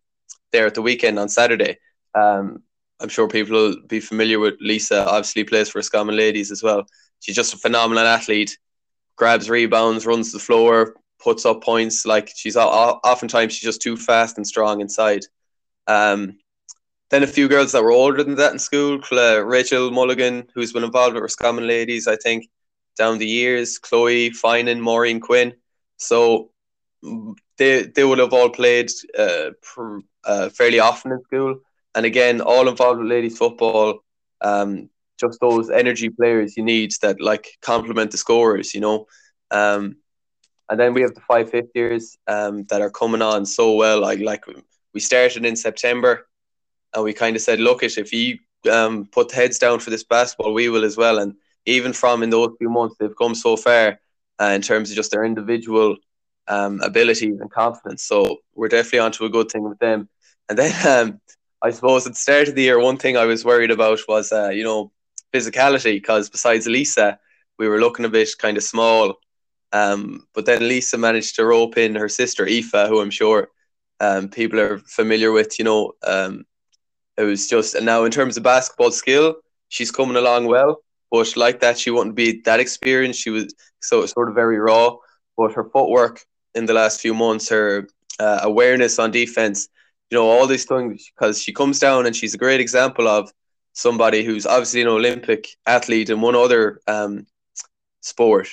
there 0.52 0.66
at 0.66 0.74
the 0.74 0.82
weekend 0.82 1.18
on 1.18 1.28
Saturday. 1.28 1.78
Um, 2.14 2.62
I'm 3.00 3.08
sure 3.08 3.28
people 3.28 3.56
will 3.56 3.76
be 3.88 4.00
familiar 4.00 4.38
with 4.38 4.54
Lisa. 4.60 5.04
Obviously, 5.06 5.44
plays 5.44 5.68
for 5.68 5.82
Scommon 5.82 6.16
Ladies 6.16 6.52
as 6.52 6.62
well. 6.62 6.86
She's 7.24 7.36
just 7.36 7.54
a 7.54 7.58
phenomenal 7.58 8.06
athlete. 8.06 8.58
Grabs 9.16 9.48
rebounds, 9.48 10.04
runs 10.04 10.30
the 10.30 10.38
floor, 10.38 10.94
puts 11.18 11.46
up 11.46 11.62
points. 11.62 12.04
Like 12.04 12.30
she's 12.34 12.54
oftentimes 12.54 13.54
she's 13.54 13.62
just 13.62 13.80
too 13.80 13.96
fast 13.96 14.36
and 14.36 14.46
strong 14.46 14.82
inside. 14.82 15.24
Um, 15.86 16.36
then 17.08 17.22
a 17.22 17.26
few 17.26 17.48
girls 17.48 17.72
that 17.72 17.82
were 17.82 17.92
older 17.92 18.22
than 18.22 18.34
that 18.34 18.52
in 18.52 18.58
school, 18.58 18.98
Rachel 19.10 19.90
Mulligan, 19.90 20.48
who's 20.54 20.74
been 20.74 20.84
involved 20.84 21.14
with 21.14 21.22
Roscommon 21.22 21.66
Ladies, 21.66 22.06
I 22.06 22.16
think, 22.16 22.50
down 22.98 23.16
the 23.16 23.26
years, 23.26 23.78
Chloe 23.78 24.30
Finan, 24.30 24.80
Maureen 24.80 25.20
Quinn. 25.20 25.54
So 25.96 26.50
they 27.56 27.84
they 27.84 28.04
would 28.04 28.18
have 28.18 28.34
all 28.34 28.50
played 28.50 28.90
uh, 29.18 29.50
pr- 29.62 30.00
uh, 30.24 30.50
fairly 30.50 30.80
often 30.80 31.12
in 31.12 31.22
school, 31.22 31.60
and 31.94 32.04
again, 32.04 32.42
all 32.42 32.68
involved 32.68 33.00
with 33.00 33.08
ladies 33.08 33.38
football. 33.38 34.04
Um, 34.42 34.90
just 35.18 35.40
those 35.40 35.70
energy 35.70 36.10
players 36.10 36.56
you 36.56 36.62
need 36.62 36.92
that 37.02 37.20
like 37.20 37.48
complement 37.62 38.10
the 38.10 38.18
scorers, 38.18 38.74
you 38.74 38.80
know. 38.80 39.06
Um, 39.50 39.96
and 40.68 40.80
then 40.80 40.94
we 40.94 41.02
have 41.02 41.14
the 41.14 41.20
five 41.20 41.50
fifth 41.50 41.70
years 41.74 42.16
um, 42.26 42.64
that 42.64 42.80
are 42.80 42.90
coming 42.90 43.22
on 43.22 43.46
so 43.46 43.74
well. 43.74 44.00
Like 44.00 44.20
like 44.20 44.44
we 44.92 45.00
started 45.00 45.44
in 45.44 45.56
September, 45.56 46.26
and 46.94 47.04
we 47.04 47.12
kind 47.12 47.36
of 47.36 47.42
said, 47.42 47.60
look, 47.60 47.82
if 47.82 48.12
you 48.12 48.38
um, 48.70 49.06
put 49.06 49.32
heads 49.32 49.58
down 49.58 49.80
for 49.80 49.90
this 49.90 50.04
basketball, 50.04 50.54
we 50.54 50.68
will 50.68 50.84
as 50.84 50.96
well. 50.96 51.18
And 51.18 51.34
even 51.66 51.92
from 51.92 52.22
in 52.22 52.30
those 52.30 52.54
few 52.58 52.70
months, 52.70 52.96
they've 52.98 53.16
come 53.16 53.34
so 53.34 53.56
far 53.56 53.98
uh, 54.40 54.52
in 54.54 54.62
terms 54.62 54.90
of 54.90 54.96
just 54.96 55.10
their 55.10 55.24
individual 55.24 55.96
um, 56.48 56.80
abilities 56.80 57.40
and 57.40 57.50
confidence. 57.50 58.04
So 58.04 58.38
we're 58.54 58.68
definitely 58.68 59.00
onto 59.00 59.24
a 59.24 59.30
good 59.30 59.50
thing 59.50 59.68
with 59.68 59.78
them. 59.78 60.08
And 60.48 60.58
then 60.58 60.86
um, 61.08 61.20
I 61.62 61.70
suppose 61.70 62.06
at 62.06 62.12
the 62.12 62.18
start 62.18 62.48
of 62.48 62.54
the 62.54 62.62
year, 62.62 62.78
one 62.78 62.96
thing 62.98 63.16
I 63.16 63.24
was 63.24 63.44
worried 63.44 63.70
about 63.70 64.00
was, 64.08 64.32
uh, 64.32 64.50
you 64.50 64.64
know, 64.64 64.92
physicality, 65.34 65.94
because 65.94 66.30
besides 66.30 66.66
Lisa, 66.66 67.18
we 67.58 67.68
were 67.68 67.80
looking 67.80 68.04
a 68.04 68.08
bit 68.08 68.28
kind 68.38 68.56
of 68.56 68.62
small. 68.62 69.14
Um, 69.72 70.26
but 70.34 70.46
then 70.46 70.68
Lisa 70.68 70.96
managed 70.96 71.34
to 71.36 71.44
rope 71.44 71.76
in 71.76 71.96
her 71.96 72.08
sister 72.08 72.46
Aoife, 72.46 72.88
who 72.88 73.00
I'm 73.00 73.10
sure 73.10 73.48
um, 74.00 74.28
people 74.28 74.60
are 74.60 74.78
familiar 74.78 75.32
with. 75.32 75.58
You 75.58 75.64
know, 75.64 75.92
um, 76.06 76.46
it 77.16 77.24
was 77.24 77.48
just 77.48 77.74
and 77.74 77.84
now 77.84 78.04
in 78.04 78.12
terms 78.12 78.36
of 78.36 78.42
basketball 78.44 78.92
skill, 78.92 79.36
she's 79.68 79.90
coming 79.90 80.16
along 80.16 80.46
well. 80.46 80.82
But 81.10 81.36
like 81.36 81.60
that, 81.60 81.78
she 81.78 81.90
wouldn't 81.90 82.16
be 82.16 82.40
that 82.44 82.60
experienced. 82.60 83.20
She 83.20 83.30
was 83.30 83.54
so 83.80 84.06
sort 84.06 84.28
of 84.28 84.34
very 84.34 84.58
raw. 84.58 84.96
But 85.36 85.52
her 85.54 85.64
footwork 85.64 86.24
in 86.54 86.66
the 86.66 86.74
last 86.74 87.00
few 87.00 87.14
months, 87.14 87.48
her 87.48 87.88
uh, 88.20 88.40
awareness 88.42 88.98
on 88.98 89.10
defense, 89.10 89.68
you 90.10 90.16
know, 90.16 90.28
all 90.28 90.46
these 90.46 90.64
things, 90.64 91.10
because 91.10 91.42
she 91.42 91.52
comes 91.52 91.78
down 91.80 92.06
and 92.06 92.14
she's 92.14 92.34
a 92.34 92.38
great 92.38 92.60
example 92.60 93.08
of 93.08 93.32
somebody 93.74 94.24
who's 94.24 94.46
obviously 94.46 94.80
an 94.80 94.88
Olympic 94.88 95.48
athlete 95.66 96.08
in 96.08 96.20
one 96.20 96.34
other 96.34 96.80
um, 96.86 97.26
sport, 98.00 98.48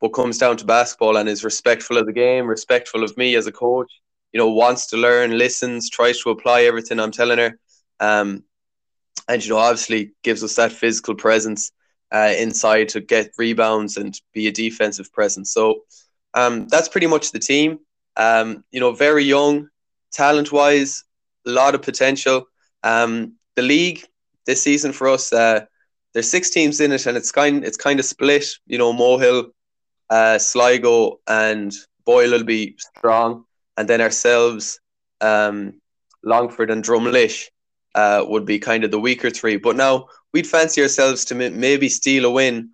but 0.00 0.10
comes 0.10 0.36
down 0.36 0.56
to 0.58 0.66
basketball 0.66 1.16
and 1.16 1.28
is 1.28 1.44
respectful 1.44 1.96
of 1.96 2.06
the 2.06 2.12
game, 2.12 2.46
respectful 2.46 3.02
of 3.02 3.16
me 3.16 3.36
as 3.36 3.46
a 3.46 3.52
coach. 3.52 3.90
You 4.32 4.38
know, 4.38 4.50
wants 4.50 4.88
to 4.88 4.96
learn, 4.96 5.38
listens, 5.38 5.88
tries 5.88 6.20
to 6.22 6.30
apply 6.30 6.62
everything 6.64 6.98
I'm 6.98 7.12
telling 7.12 7.38
her, 7.38 7.58
um, 8.00 8.42
and 9.28 9.42
you 9.42 9.50
know, 9.50 9.58
obviously 9.58 10.12
gives 10.24 10.42
us 10.42 10.56
that 10.56 10.72
physical 10.72 11.14
presence 11.14 11.70
uh, 12.12 12.34
inside 12.36 12.88
to 12.90 13.00
get 13.00 13.30
rebounds 13.38 13.96
and 13.96 14.20
be 14.32 14.48
a 14.48 14.52
defensive 14.52 15.12
presence. 15.12 15.52
So 15.52 15.84
um, 16.34 16.66
that's 16.66 16.88
pretty 16.88 17.06
much 17.06 17.30
the 17.30 17.38
team. 17.38 17.78
Um, 18.16 18.64
you 18.72 18.80
know, 18.80 18.92
very 18.92 19.22
young, 19.22 19.68
talent 20.12 20.50
wise, 20.50 21.04
a 21.46 21.50
lot 21.50 21.76
of 21.76 21.82
potential. 21.82 22.46
Um, 22.82 23.34
the 23.54 23.62
league 23.62 24.04
this 24.46 24.62
season 24.62 24.92
for 24.92 25.08
us, 25.08 25.32
uh, 25.32 25.64
there's 26.12 26.30
six 26.30 26.50
teams 26.50 26.80
in 26.80 26.92
it, 26.92 27.06
and 27.06 27.16
it's 27.16 27.32
kind 27.32 27.64
it's 27.64 27.76
kind 27.76 27.98
of 27.98 28.06
split. 28.06 28.46
You 28.66 28.78
know, 28.78 28.92
Mohill, 28.92 29.50
uh, 30.10 30.38
Sligo, 30.38 31.20
and 31.26 31.72
Boyle 32.04 32.30
will 32.30 32.44
be 32.44 32.76
strong, 32.78 33.44
and 33.76 33.88
then 33.88 34.00
ourselves, 34.00 34.80
um, 35.20 35.80
Longford, 36.22 36.70
and 36.70 36.84
Drumlish 36.84 37.48
uh, 37.94 38.24
would 38.26 38.44
be 38.44 38.58
kind 38.58 38.84
of 38.84 38.90
the 38.90 39.00
weaker 39.00 39.30
three. 39.30 39.56
But 39.56 39.76
now 39.76 40.06
we'd 40.32 40.46
fancy 40.46 40.82
ourselves 40.82 41.24
to 41.26 41.34
maybe 41.34 41.88
steal 41.88 42.24
a 42.26 42.30
win, 42.30 42.70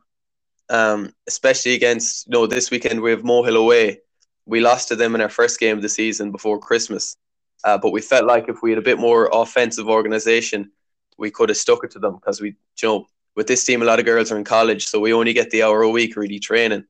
um, 0.69 1.13
especially 1.27 1.75
against 1.75 2.27
you 2.27 2.33
know 2.33 2.47
this 2.47 2.71
weekend 2.71 3.01
we 3.01 3.11
have 3.11 3.23
Mohill 3.23 3.57
away. 3.57 4.01
We 4.47 4.61
lost 4.61 4.89
to 4.89 4.97
them 4.97 5.15
in 5.15 5.21
our 5.21 5.29
first 5.29 5.61
game 5.61 5.77
of 5.77 5.83
the 5.83 5.89
season 5.89 6.31
before 6.33 6.59
Christmas, 6.59 7.17
uh, 7.65 7.79
but 7.79 7.93
we 7.93 8.01
felt 8.01 8.25
like 8.25 8.49
if 8.49 8.63
we 8.63 8.71
had 8.71 8.79
a 8.79 8.83
bit 8.83 8.99
more 8.99 9.31
offensive 9.33 9.89
organisation, 9.89 10.73
we 11.21 11.31
could 11.31 11.51
have 11.51 11.59
stuck 11.59 11.85
it 11.85 11.91
to 11.93 11.99
them 11.99 12.15
because 12.15 12.41
we, 12.41 12.49
you 12.49 12.89
know, 12.89 13.07
with 13.37 13.47
this 13.47 13.65
team, 13.65 13.83
a 13.83 13.85
lot 13.85 14.01
of 14.01 14.07
girls 14.07 14.33
are 14.33 14.39
in 14.39 14.45
college, 14.45 14.87
so 14.87 14.99
we 14.99 15.13
only 15.13 15.33
get 15.33 15.51
the 15.51 15.63
hour 15.63 15.83
a 15.83 15.89
week 15.89 16.17
really 16.17 16.41
training 16.41 16.85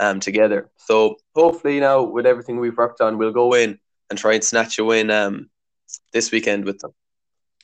um, 0.00 0.20
together. 0.20 0.70
So 0.76 1.16
hopefully 1.34 1.80
now 1.80 2.02
with 2.02 2.26
everything 2.26 2.58
we've 2.58 2.76
worked 2.76 3.00
on, 3.00 3.16
we'll 3.16 3.32
go 3.32 3.54
in 3.54 3.78
and 4.10 4.18
try 4.18 4.34
and 4.34 4.44
snatch 4.44 4.78
a 4.78 4.84
win 4.84 5.10
um, 5.10 5.48
this 6.12 6.30
weekend 6.30 6.64
with 6.64 6.80
them. 6.80 6.92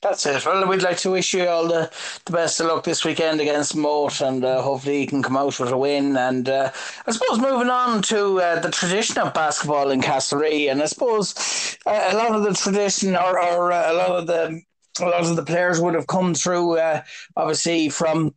That's 0.01 0.25
it. 0.25 0.45
Well, 0.45 0.67
we'd 0.67 0.83
like 0.83 0.97
to 0.97 1.11
wish 1.11 1.33
you 1.33 1.47
all 1.47 1.67
the, 1.67 1.89
the 2.25 2.31
best 2.31 2.59
of 2.59 2.67
luck 2.67 2.83
this 2.83 3.03
weekend 3.03 3.41
against 3.41 3.75
Moat, 3.75 4.21
and 4.21 4.43
uh, 4.43 4.61
hopefully 4.61 5.01
you 5.01 5.07
can 5.07 5.23
come 5.23 5.37
out 5.37 5.59
with 5.59 5.71
a 5.71 5.77
win. 5.77 6.15
And 6.15 6.47
uh, 6.47 6.71
I 7.07 7.11
suppose 7.11 7.39
moving 7.39 7.69
on 7.69 8.01
to 8.03 8.39
uh, 8.39 8.59
the 8.59 8.69
tradition 8.69 9.17
of 9.17 9.33
basketball 9.33 9.89
in 9.89 10.01
Castlerea, 10.01 10.71
and 10.71 10.81
I 10.83 10.85
suppose 10.85 11.77
uh, 11.87 12.09
a 12.11 12.17
lot 12.17 12.35
of 12.35 12.43
the 12.43 12.53
tradition, 12.53 13.15
or, 13.15 13.39
or 13.39 13.71
uh, 13.71 13.91
a 13.91 13.95
lot 13.95 14.11
of 14.11 14.27
the 14.27 14.61
a 14.99 15.05
lot 15.05 15.25
of 15.25 15.35
the 15.35 15.45
players 15.45 15.79
would 15.79 15.93
have 15.93 16.07
come 16.07 16.33
through, 16.33 16.77
uh, 16.77 17.01
obviously 17.35 17.89
from 17.89 18.33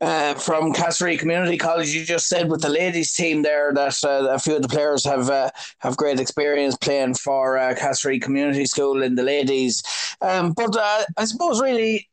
uh, 0.00 0.34
from 0.34 0.72
Castlerea 0.72 1.18
Community 1.18 1.58
College. 1.58 1.94
You 1.94 2.04
just 2.04 2.28
said 2.28 2.50
with 2.50 2.62
the 2.62 2.68
ladies 2.68 3.12
team 3.12 3.42
there 3.42 3.72
that 3.74 4.02
uh, 4.04 4.28
a 4.30 4.38
few 4.38 4.56
of 4.56 4.62
the 4.62 4.68
players 4.68 5.04
have 5.04 5.30
uh, 5.30 5.50
have 5.78 5.96
great 5.96 6.20
experience 6.20 6.76
playing 6.76 7.14
for 7.14 7.58
uh, 7.58 7.74
Castlerea 7.74 8.20
Community 8.20 8.64
School 8.66 9.02
in 9.02 9.14
the 9.14 9.22
ladies. 9.22 9.82
Um, 10.20 10.52
but 10.52 10.76
uh, 10.76 11.04
I 11.16 11.24
suppose 11.24 11.60
really 11.60 12.08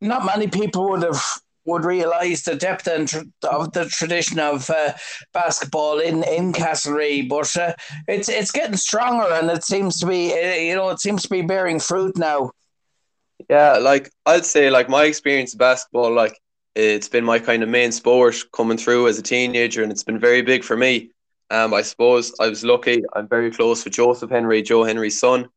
not 0.00 0.26
many 0.26 0.48
people 0.48 0.88
would 0.90 1.02
have 1.02 1.22
would 1.64 1.84
realise 1.84 2.44
the 2.44 2.54
depth 2.54 2.86
and 2.86 3.08
tr- 3.08 3.22
of 3.48 3.72
the 3.72 3.86
tradition 3.86 4.38
of 4.38 4.70
uh, 4.70 4.92
basketball 5.32 5.98
in 5.98 6.22
in 6.24 6.52
Castlerea, 6.52 7.28
but 7.28 7.54
uh, 7.56 7.74
it's 8.08 8.28
it's 8.28 8.50
getting 8.50 8.76
stronger 8.76 9.26
and 9.32 9.50
it 9.50 9.64
seems 9.64 9.98
to 10.00 10.06
be 10.06 10.32
uh, 10.32 10.54
you 10.54 10.74
know 10.74 10.88
it 10.90 11.00
seems 11.00 11.22
to 11.22 11.28
be 11.28 11.42
bearing 11.42 11.80
fruit 11.80 12.16
now. 12.16 12.50
Yeah, 13.48 13.78
like 13.78 14.10
I'd 14.24 14.44
say, 14.44 14.70
like 14.70 14.88
my 14.88 15.04
experience 15.04 15.52
of 15.54 15.58
basketball, 15.60 16.12
like 16.12 16.38
it's 16.74 17.08
been 17.08 17.24
my 17.24 17.38
kind 17.38 17.62
of 17.62 17.68
main 17.68 17.92
sport 17.92 18.36
coming 18.52 18.76
through 18.78 19.08
as 19.08 19.18
a 19.18 19.22
teenager, 19.22 19.82
and 19.82 19.92
it's 19.92 20.02
been 20.04 20.18
very 20.18 20.42
big 20.42 20.64
for 20.64 20.76
me. 20.76 21.10
Um, 21.50 21.72
I 21.72 21.82
suppose 21.82 22.32
I 22.40 22.48
was 22.48 22.64
lucky. 22.64 23.04
I'm 23.14 23.28
very 23.28 23.52
close 23.52 23.84
with 23.84 23.94
Joseph 23.94 24.30
Henry, 24.30 24.62
Joe 24.62 24.82
Henry's 24.84 25.20
son. 25.20 25.48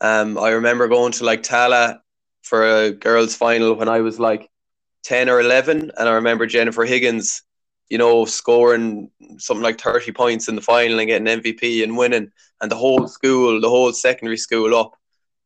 Um, 0.00 0.36
I 0.38 0.50
remember 0.50 0.88
going 0.88 1.12
to 1.12 1.24
like 1.24 1.42
Tala 1.44 2.00
for 2.42 2.66
a 2.66 2.90
girls' 2.90 3.36
final 3.36 3.74
when 3.74 3.88
I 3.88 4.00
was 4.00 4.18
like 4.18 4.48
ten 5.04 5.28
or 5.28 5.40
eleven, 5.40 5.92
and 5.96 6.08
I 6.08 6.14
remember 6.14 6.46
Jennifer 6.46 6.84
Higgins, 6.84 7.42
you 7.88 7.98
know, 7.98 8.24
scoring 8.24 9.10
something 9.38 9.62
like 9.62 9.80
thirty 9.80 10.12
points 10.12 10.48
in 10.48 10.56
the 10.56 10.62
final 10.62 10.98
and 10.98 11.08
getting 11.08 11.28
MVP 11.28 11.82
and 11.84 11.96
winning, 11.96 12.32
and 12.60 12.70
the 12.70 12.76
whole 12.76 13.06
school, 13.08 13.60
the 13.60 13.68
whole 13.68 13.92
secondary 13.92 14.36
school 14.38 14.74
up 14.76 14.96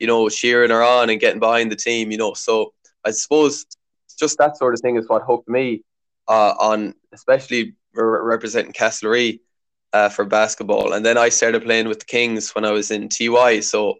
you 0.00 0.06
know, 0.06 0.28
cheering 0.28 0.70
her 0.70 0.82
on 0.82 1.10
and 1.10 1.20
getting 1.20 1.40
behind 1.40 1.70
the 1.70 1.76
team, 1.76 2.10
you 2.10 2.16
know. 2.18 2.34
So 2.34 2.72
I 3.04 3.12
suppose 3.12 3.66
just 4.18 4.38
that 4.38 4.56
sort 4.56 4.74
of 4.74 4.80
thing 4.80 4.96
is 4.96 5.08
what 5.08 5.22
hooked 5.22 5.48
me 5.48 5.84
uh, 6.26 6.54
on, 6.58 6.94
especially 7.12 7.74
representing 7.94 8.72
Castlerea 8.72 9.38
uh, 9.92 10.08
for 10.08 10.24
basketball. 10.24 10.92
And 10.92 11.04
then 11.04 11.18
I 11.18 11.28
started 11.28 11.62
playing 11.62 11.88
with 11.88 12.00
the 12.00 12.06
Kings 12.06 12.54
when 12.54 12.64
I 12.64 12.70
was 12.72 12.90
in 12.90 13.08
TY. 13.08 13.60
So 13.60 13.96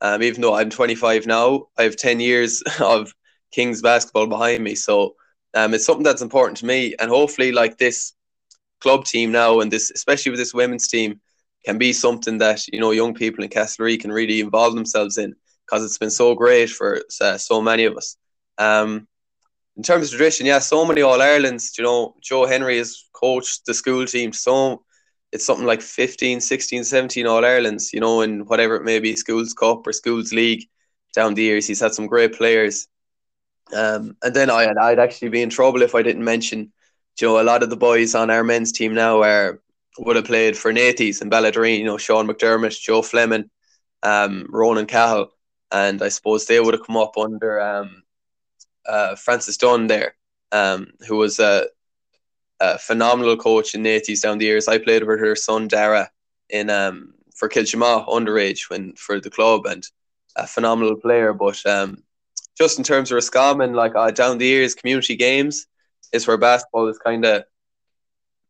um, 0.00 0.22
even 0.22 0.40
though 0.40 0.54
I'm 0.54 0.70
25 0.70 1.26
now, 1.26 1.68
I 1.78 1.84
have 1.84 1.96
10 1.96 2.20
years 2.20 2.62
of 2.80 3.14
Kings 3.52 3.80
basketball 3.80 4.26
behind 4.26 4.62
me. 4.62 4.74
So 4.74 5.14
um, 5.54 5.72
it's 5.74 5.86
something 5.86 6.04
that's 6.04 6.22
important 6.22 6.58
to 6.58 6.66
me. 6.66 6.94
And 6.98 7.08
hopefully, 7.08 7.52
like 7.52 7.78
this 7.78 8.12
club 8.80 9.04
team 9.04 9.30
now, 9.30 9.60
and 9.60 9.70
this, 9.70 9.90
especially 9.92 10.30
with 10.30 10.40
this 10.40 10.52
women's 10.52 10.88
team, 10.88 11.20
can 11.64 11.78
be 11.78 11.92
something 11.92 12.38
that 12.38 12.66
you 12.68 12.80
know 12.80 12.90
young 12.90 13.14
people 13.14 13.42
in 13.42 13.50
Castlerea 13.50 14.00
can 14.00 14.12
really 14.12 14.40
involve 14.40 14.74
themselves 14.74 15.16
in 15.16 15.34
because 15.66 15.84
it's 15.84 15.98
been 15.98 16.10
so 16.10 16.34
great 16.34 16.70
for 16.70 17.02
uh, 17.20 17.38
so 17.38 17.60
many 17.60 17.84
of 17.84 17.96
us. 17.96 18.16
Um, 18.58 19.08
in 19.76 19.82
terms 19.82 20.06
of 20.06 20.18
tradition, 20.18 20.46
yeah, 20.46 20.60
so 20.60 20.84
many 20.84 21.02
All 21.02 21.20
Irelands. 21.20 21.76
You 21.76 21.84
know, 21.84 22.14
Joe 22.22 22.46
Henry 22.46 22.78
has 22.78 23.04
coached 23.12 23.66
the 23.66 23.74
school 23.74 24.06
team. 24.06 24.32
So 24.32 24.84
it's 25.32 25.44
something 25.44 25.66
like 25.66 25.82
15, 25.82 26.40
16, 26.40 26.84
17 26.84 27.26
All 27.26 27.44
Irelands, 27.44 27.92
you 27.92 28.00
know, 28.00 28.20
in 28.20 28.46
whatever 28.46 28.76
it 28.76 28.84
may 28.84 29.00
be, 29.00 29.16
Schools 29.16 29.52
Cup 29.52 29.86
or 29.86 29.92
Schools 29.92 30.32
League 30.32 30.68
down 31.14 31.34
the 31.34 31.42
years. 31.42 31.66
He's 31.66 31.80
had 31.80 31.94
some 31.94 32.06
great 32.06 32.34
players. 32.34 32.86
Um, 33.74 34.16
and 34.22 34.34
then 34.34 34.50
I, 34.50 34.72
I'd 34.80 34.98
actually 34.98 35.30
be 35.30 35.42
in 35.42 35.50
trouble 35.50 35.82
if 35.82 35.94
I 35.94 36.02
didn't 36.02 36.24
mention, 36.24 36.72
you 37.20 37.26
know, 37.26 37.40
a 37.40 37.42
lot 37.42 37.62
of 37.62 37.70
the 37.70 37.76
boys 37.76 38.14
on 38.14 38.30
our 38.30 38.44
men's 38.44 38.72
team 38.72 38.94
now 38.94 39.22
are 39.22 39.60
would 39.98 40.16
have 40.16 40.24
played 40.24 40.56
for 40.56 40.72
Nathys 40.72 41.20
and 41.22 41.30
Balladreen, 41.30 41.78
you 41.78 41.84
know, 41.84 41.98
Sean 41.98 42.26
McDermott, 42.26 42.80
Joe 42.80 43.00
Fleming, 43.00 43.48
um, 44.02 44.46
Ronan 44.50 44.86
Cahill 44.86 45.33
and 45.74 46.00
I 46.02 46.08
suppose 46.08 46.46
they 46.46 46.60
would 46.60 46.74
have 46.74 46.86
come 46.86 46.96
up 46.96 47.18
under 47.18 47.60
um, 47.60 48.04
uh, 48.86 49.16
Frances 49.16 49.56
Dunn 49.56 49.88
there, 49.88 50.14
um, 50.52 50.92
who 51.08 51.16
was 51.16 51.40
a, 51.40 51.66
a, 52.60 52.78
phenomenal 52.78 53.36
coach 53.36 53.74
in 53.74 53.82
Nathys 53.82 54.22
down 54.22 54.38
the 54.38 54.44
years. 54.44 54.68
I 54.68 54.78
played 54.78 55.02
with 55.02 55.18
her 55.18 55.34
son 55.34 55.66
Dara 55.66 56.10
in 56.48 56.70
um, 56.70 57.14
for 57.34 57.48
Kilshima 57.48 58.08
underage 58.08 58.70
when 58.70 58.92
for 58.92 59.18
the 59.18 59.30
club 59.30 59.66
and 59.66 59.84
a 60.36 60.46
phenomenal 60.46 60.94
player. 60.94 61.32
But 61.32 61.64
um, 61.66 62.04
just 62.56 62.78
in 62.78 62.84
terms 62.84 63.10
of 63.10 63.16
Roscommon, 63.16 63.72
like 63.72 63.96
uh, 63.96 64.12
down 64.12 64.38
the 64.38 64.46
years, 64.46 64.76
community 64.76 65.16
games 65.16 65.66
is 66.12 66.28
where 66.28 66.36
basketball 66.36 66.86
is 66.86 66.98
kind 66.98 67.24
of 67.24 67.44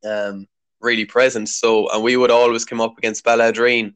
um, 0.05 0.47
really 0.83 1.07
present. 1.07 1.49
So 1.49 1.89
and 1.91 2.03
we 2.03 2.19
would 2.19 2.31
always 2.31 2.67
come 2.67 2.83
up 2.83 2.99
against 2.99 3.25
Balladreen, 3.25 3.95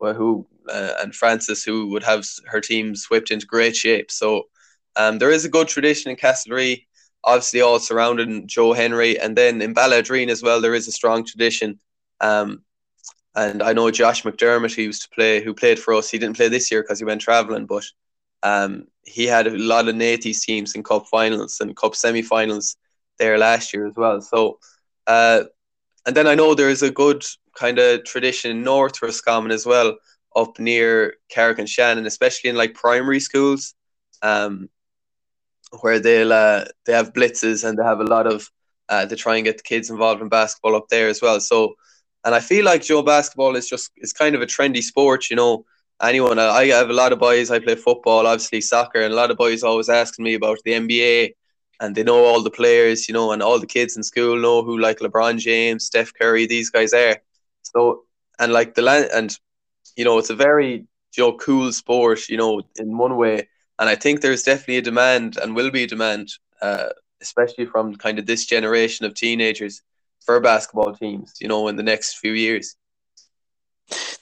who 0.00 0.46
uh, 0.70 0.94
and 1.02 1.14
Frances, 1.14 1.64
who 1.64 1.88
would 1.88 2.02
have 2.02 2.24
her 2.46 2.60
teams 2.60 3.06
whipped 3.10 3.30
into 3.30 3.46
great 3.46 3.76
shape. 3.76 4.10
So 4.10 4.48
um, 4.96 5.18
there 5.18 5.30
is 5.30 5.44
a 5.44 5.50
good 5.50 5.68
tradition 5.68 6.10
in 6.10 6.16
Castlerea, 6.16 6.84
obviously 7.24 7.60
all 7.60 7.78
surrounding 7.78 8.46
Joe 8.46 8.72
Henry, 8.72 9.18
and 9.18 9.36
then 9.36 9.62
in 9.62 9.74
Balladreen 9.74 10.28
as 10.28 10.42
well. 10.42 10.60
There 10.60 10.74
is 10.74 10.88
a 10.88 10.92
strong 10.92 11.24
tradition. 11.24 11.78
Um, 12.20 12.62
and 13.34 13.62
I 13.62 13.72
know 13.72 13.90
Josh 13.90 14.22
McDermott, 14.22 14.74
who 14.74 14.82
used 14.82 15.02
to 15.02 15.08
play, 15.14 15.42
who 15.42 15.54
played 15.54 15.78
for 15.78 15.94
us. 15.94 16.10
He 16.10 16.18
didn't 16.18 16.36
play 16.36 16.48
this 16.48 16.70
year 16.70 16.82
because 16.82 16.98
he 16.98 17.04
went 17.04 17.20
travelling, 17.20 17.66
but 17.66 17.84
Um, 18.42 18.86
he 19.02 19.26
had 19.26 19.46
a 19.46 19.58
lot 19.58 19.88
of 19.88 19.96
Nathys 19.96 20.42
teams 20.46 20.74
in 20.74 20.82
cup 20.82 21.06
finals 21.10 21.60
and 21.60 21.74
cup 21.74 21.94
semi-finals 21.94 22.76
there 23.18 23.36
last 23.36 23.72
year 23.72 23.86
as 23.88 23.96
well. 23.96 24.20
So, 24.20 24.60
uh, 25.08 25.40
and 26.06 26.14
then 26.14 26.28
I 26.28 26.36
know 26.36 26.54
there's 26.54 26.84
a 26.84 26.98
good 27.02 27.24
kind 27.58 27.78
of 27.80 28.04
tradition 28.04 28.50
in 28.52 28.62
North 28.62 29.02
Roscommon 29.02 29.50
as 29.50 29.66
well, 29.66 29.98
up 30.34 30.58
near 30.58 31.14
Carrick-on-Shannon, 31.30 32.06
especially 32.06 32.50
in 32.50 32.56
like 32.56 32.74
primary 32.74 33.20
schools, 33.20 33.74
um, 34.22 34.68
where 35.80 35.98
they'll 35.98 36.32
uh, 36.32 36.64
they 36.86 36.92
have 36.92 37.12
blitzes 37.12 37.68
and 37.68 37.78
they 37.78 37.84
have 37.84 38.00
a 38.00 38.04
lot 38.04 38.26
of 38.26 38.50
uh, 38.88 39.06
to 39.06 39.16
try 39.16 39.36
and 39.36 39.44
get 39.44 39.58
the 39.58 39.62
kids 39.62 39.90
involved 39.90 40.22
in 40.22 40.28
basketball 40.28 40.76
up 40.76 40.88
there 40.88 41.08
as 41.08 41.20
well. 41.20 41.40
So, 41.40 41.74
and 42.24 42.34
I 42.34 42.40
feel 42.40 42.64
like 42.64 42.82
Joe 42.82 43.02
basketball 43.02 43.56
is 43.56 43.68
just 43.68 43.90
it's 43.96 44.12
kind 44.12 44.34
of 44.34 44.42
a 44.42 44.46
trendy 44.46 44.82
sport, 44.82 45.30
you 45.30 45.36
know 45.36 45.64
anyone. 46.02 46.38
I 46.38 46.66
have 46.66 46.90
a 46.90 46.94
lot 46.94 47.12
of 47.12 47.18
boys. 47.18 47.50
I 47.50 47.58
play 47.58 47.74
football, 47.74 48.26
obviously 48.26 48.60
soccer, 48.60 49.00
and 49.00 49.12
a 49.12 49.16
lot 49.16 49.30
of 49.30 49.36
boys 49.36 49.62
always 49.62 49.88
asking 49.88 50.24
me 50.24 50.34
about 50.34 50.58
the 50.64 50.72
NBA, 50.72 51.34
and 51.80 51.94
they 51.94 52.02
know 52.02 52.24
all 52.24 52.42
the 52.42 52.50
players, 52.50 53.08
you 53.08 53.14
know, 53.14 53.32
and 53.32 53.42
all 53.42 53.58
the 53.58 53.66
kids 53.66 53.96
in 53.96 54.02
school 54.02 54.36
know 54.36 54.62
who 54.62 54.78
like 54.78 54.98
LeBron 54.98 55.38
James, 55.38 55.86
Steph 55.86 56.12
Curry, 56.14 56.46
these 56.46 56.70
guys 56.70 56.92
are. 56.92 57.18
So 57.62 58.04
and 58.38 58.52
like 58.52 58.74
the 58.74 58.82
land, 58.82 59.10
and 59.12 59.38
you 59.98 60.04
know, 60.04 60.16
it's 60.16 60.30
a 60.30 60.36
very 60.36 60.86
you 61.16 61.22
know 61.22 61.32
cool 61.36 61.72
sport, 61.72 62.28
you 62.28 62.36
know, 62.36 62.62
in 62.76 62.96
one 62.96 63.16
way, 63.16 63.48
and 63.78 63.88
I 63.90 63.96
think 63.96 64.20
there's 64.20 64.44
definitely 64.44 64.78
a 64.78 64.82
demand 64.82 65.36
and 65.36 65.56
will 65.56 65.72
be 65.72 65.82
a 65.82 65.86
demand, 65.88 66.28
uh, 66.62 66.90
especially 67.20 67.66
from 67.66 67.96
kind 67.96 68.18
of 68.18 68.26
this 68.26 68.46
generation 68.46 69.04
of 69.04 69.14
teenagers 69.14 69.82
for 70.24 70.38
basketball 70.40 70.94
teams, 70.94 71.34
you 71.40 71.48
know, 71.48 71.66
in 71.66 71.76
the 71.76 71.82
next 71.82 72.18
few 72.18 72.32
years. 72.32 72.76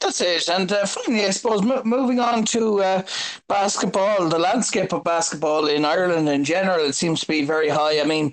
That's 0.00 0.20
it. 0.20 0.48
And 0.48 0.70
uh, 0.72 0.86
finally, 0.86 1.26
I 1.26 1.30
suppose, 1.30 1.62
moving 1.84 2.20
on 2.20 2.44
to 2.46 2.82
uh, 2.82 3.02
basketball, 3.48 4.28
the 4.28 4.38
landscape 4.38 4.92
of 4.92 5.04
basketball 5.04 5.66
in 5.66 5.84
Ireland 5.84 6.28
in 6.28 6.44
general, 6.44 6.84
it 6.84 6.94
seems 6.94 7.20
to 7.20 7.26
be 7.26 7.44
very 7.44 7.68
high. 7.68 8.00
I 8.00 8.04
mean, 8.04 8.32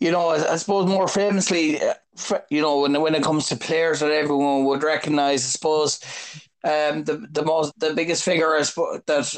you 0.00 0.10
know, 0.10 0.28
I, 0.30 0.54
I 0.54 0.56
suppose 0.56 0.88
more 0.88 1.08
famously, 1.08 1.80
uh, 1.80 1.94
you 2.48 2.62
know, 2.62 2.80
when 2.80 3.00
when 3.00 3.14
it 3.14 3.22
comes 3.22 3.48
to 3.48 3.56
players 3.56 4.00
that 4.00 4.10
everyone 4.10 4.64
would 4.64 4.82
recognise, 4.82 5.44
I 5.44 5.48
suppose, 5.48 6.00
um, 6.64 7.04
the 7.04 7.26
the 7.30 7.44
most 7.44 7.78
the 7.78 7.94
biggest 7.94 8.24
figure 8.24 8.54
I 8.54 8.62
suppose 8.62 9.00
that 9.06 9.36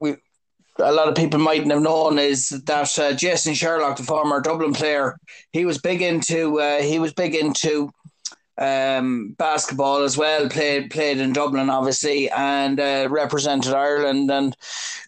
we 0.00 0.16
a 0.78 0.92
lot 0.92 1.08
of 1.08 1.14
people 1.14 1.40
mightn't 1.40 1.70
have 1.70 1.82
known 1.82 2.18
is 2.18 2.50
that 2.50 2.98
uh, 2.98 3.12
Jason 3.14 3.54
Sherlock, 3.54 3.96
the 3.96 4.02
former 4.02 4.40
Dublin 4.40 4.74
player, 4.74 5.16
he 5.52 5.64
was 5.64 5.78
big 5.78 6.02
into 6.02 6.60
uh, 6.60 6.82
he 6.82 6.98
was 6.98 7.12
big 7.12 7.34
into 7.34 7.90
um, 8.58 9.34
basketball 9.38 10.02
as 10.02 10.16
well. 10.16 10.48
Played 10.48 10.90
played 10.90 11.18
in 11.18 11.32
Dublin, 11.32 11.70
obviously, 11.70 12.30
and 12.30 12.80
uh, 12.80 13.08
represented 13.10 13.72
Ireland 13.72 14.30
and 14.30 14.56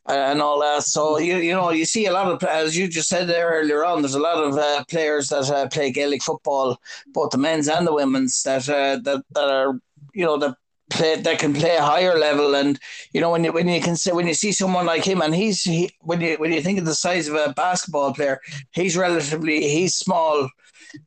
uh, 0.09 0.13
and 0.13 0.41
all 0.41 0.61
that. 0.61 0.85
So 0.85 1.19
you 1.19 1.37
you 1.37 1.53
know 1.53 1.71
you 1.71 1.85
see 1.85 2.07
a 2.07 2.13
lot 2.13 2.29
of 2.31 2.43
as 2.49 2.77
you 2.77 2.89
just 2.89 3.09
said 3.09 3.29
there 3.29 3.51
earlier 3.51 3.85
on. 3.85 4.03
There's 4.03 4.15
a 4.15 4.21
lot 4.21 4.43
of 4.43 4.57
uh, 4.57 4.85
players 4.85 5.29
that 5.29 5.51
uh, 5.51 5.69
play 5.69 5.91
Gaelic 5.91 6.23
football, 6.23 6.79
both 7.09 7.31
the 7.31 7.39
men's 7.39 7.69
and 7.69 7.87
the 7.87 7.95
women's 7.95 8.43
that 8.43 8.69
uh, 8.69 8.99
that 9.05 9.23
that 9.33 9.49
are 9.49 9.79
you 10.15 10.25
know 10.25 10.39
that 10.39 10.57
play 10.91 11.17
that 11.17 11.39
can 11.39 11.53
play 11.53 11.77
a 11.77 11.83
higher 11.83 12.19
level 12.19 12.55
and 12.55 12.79
you 13.13 13.21
know 13.21 13.31
when 13.31 13.45
you 13.45 13.53
when 13.53 13.69
you 13.69 13.81
can 13.81 13.97
say 13.97 14.13
when 14.13 14.27
you 14.27 14.35
see 14.35 14.53
someone 14.53 14.87
like 14.87 15.05
him 15.05 15.21
and 15.21 15.35
he's 15.35 15.63
he, 15.63 15.91
when 16.01 16.21
you 16.21 16.37
when 16.39 16.53
you 16.53 16.63
think 16.63 16.79
of 16.79 16.85
the 16.85 16.95
size 16.95 17.29
of 17.29 17.35
a 17.35 17.53
basketball 17.55 18.13
player 18.15 18.41
he's 18.73 18.97
relatively 18.97 19.69
he's 19.69 19.95
small 19.95 20.49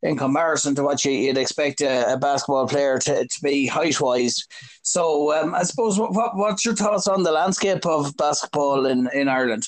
in 0.03 0.17
comparison 0.17 0.75
to 0.75 0.83
what 0.83 1.03
you, 1.03 1.27
would 1.27 1.37
expect 1.37 1.81
a, 1.81 2.13
a, 2.13 2.17
basketball 2.17 2.67
player 2.67 2.97
to, 2.99 3.25
to 3.25 3.41
be 3.41 3.65
height 3.65 3.99
wise. 3.99 4.45
So 4.83 5.33
um, 5.33 5.55
I 5.55 5.63
suppose 5.63 5.97
what, 5.97 6.13
what, 6.13 6.35
what's 6.35 6.65
your 6.65 6.75
thoughts 6.75 7.07
on 7.07 7.23
the 7.23 7.31
landscape 7.31 7.85
of 7.85 8.15
basketball 8.17 8.85
in, 8.85 9.09
in 9.13 9.27
Ireland? 9.27 9.67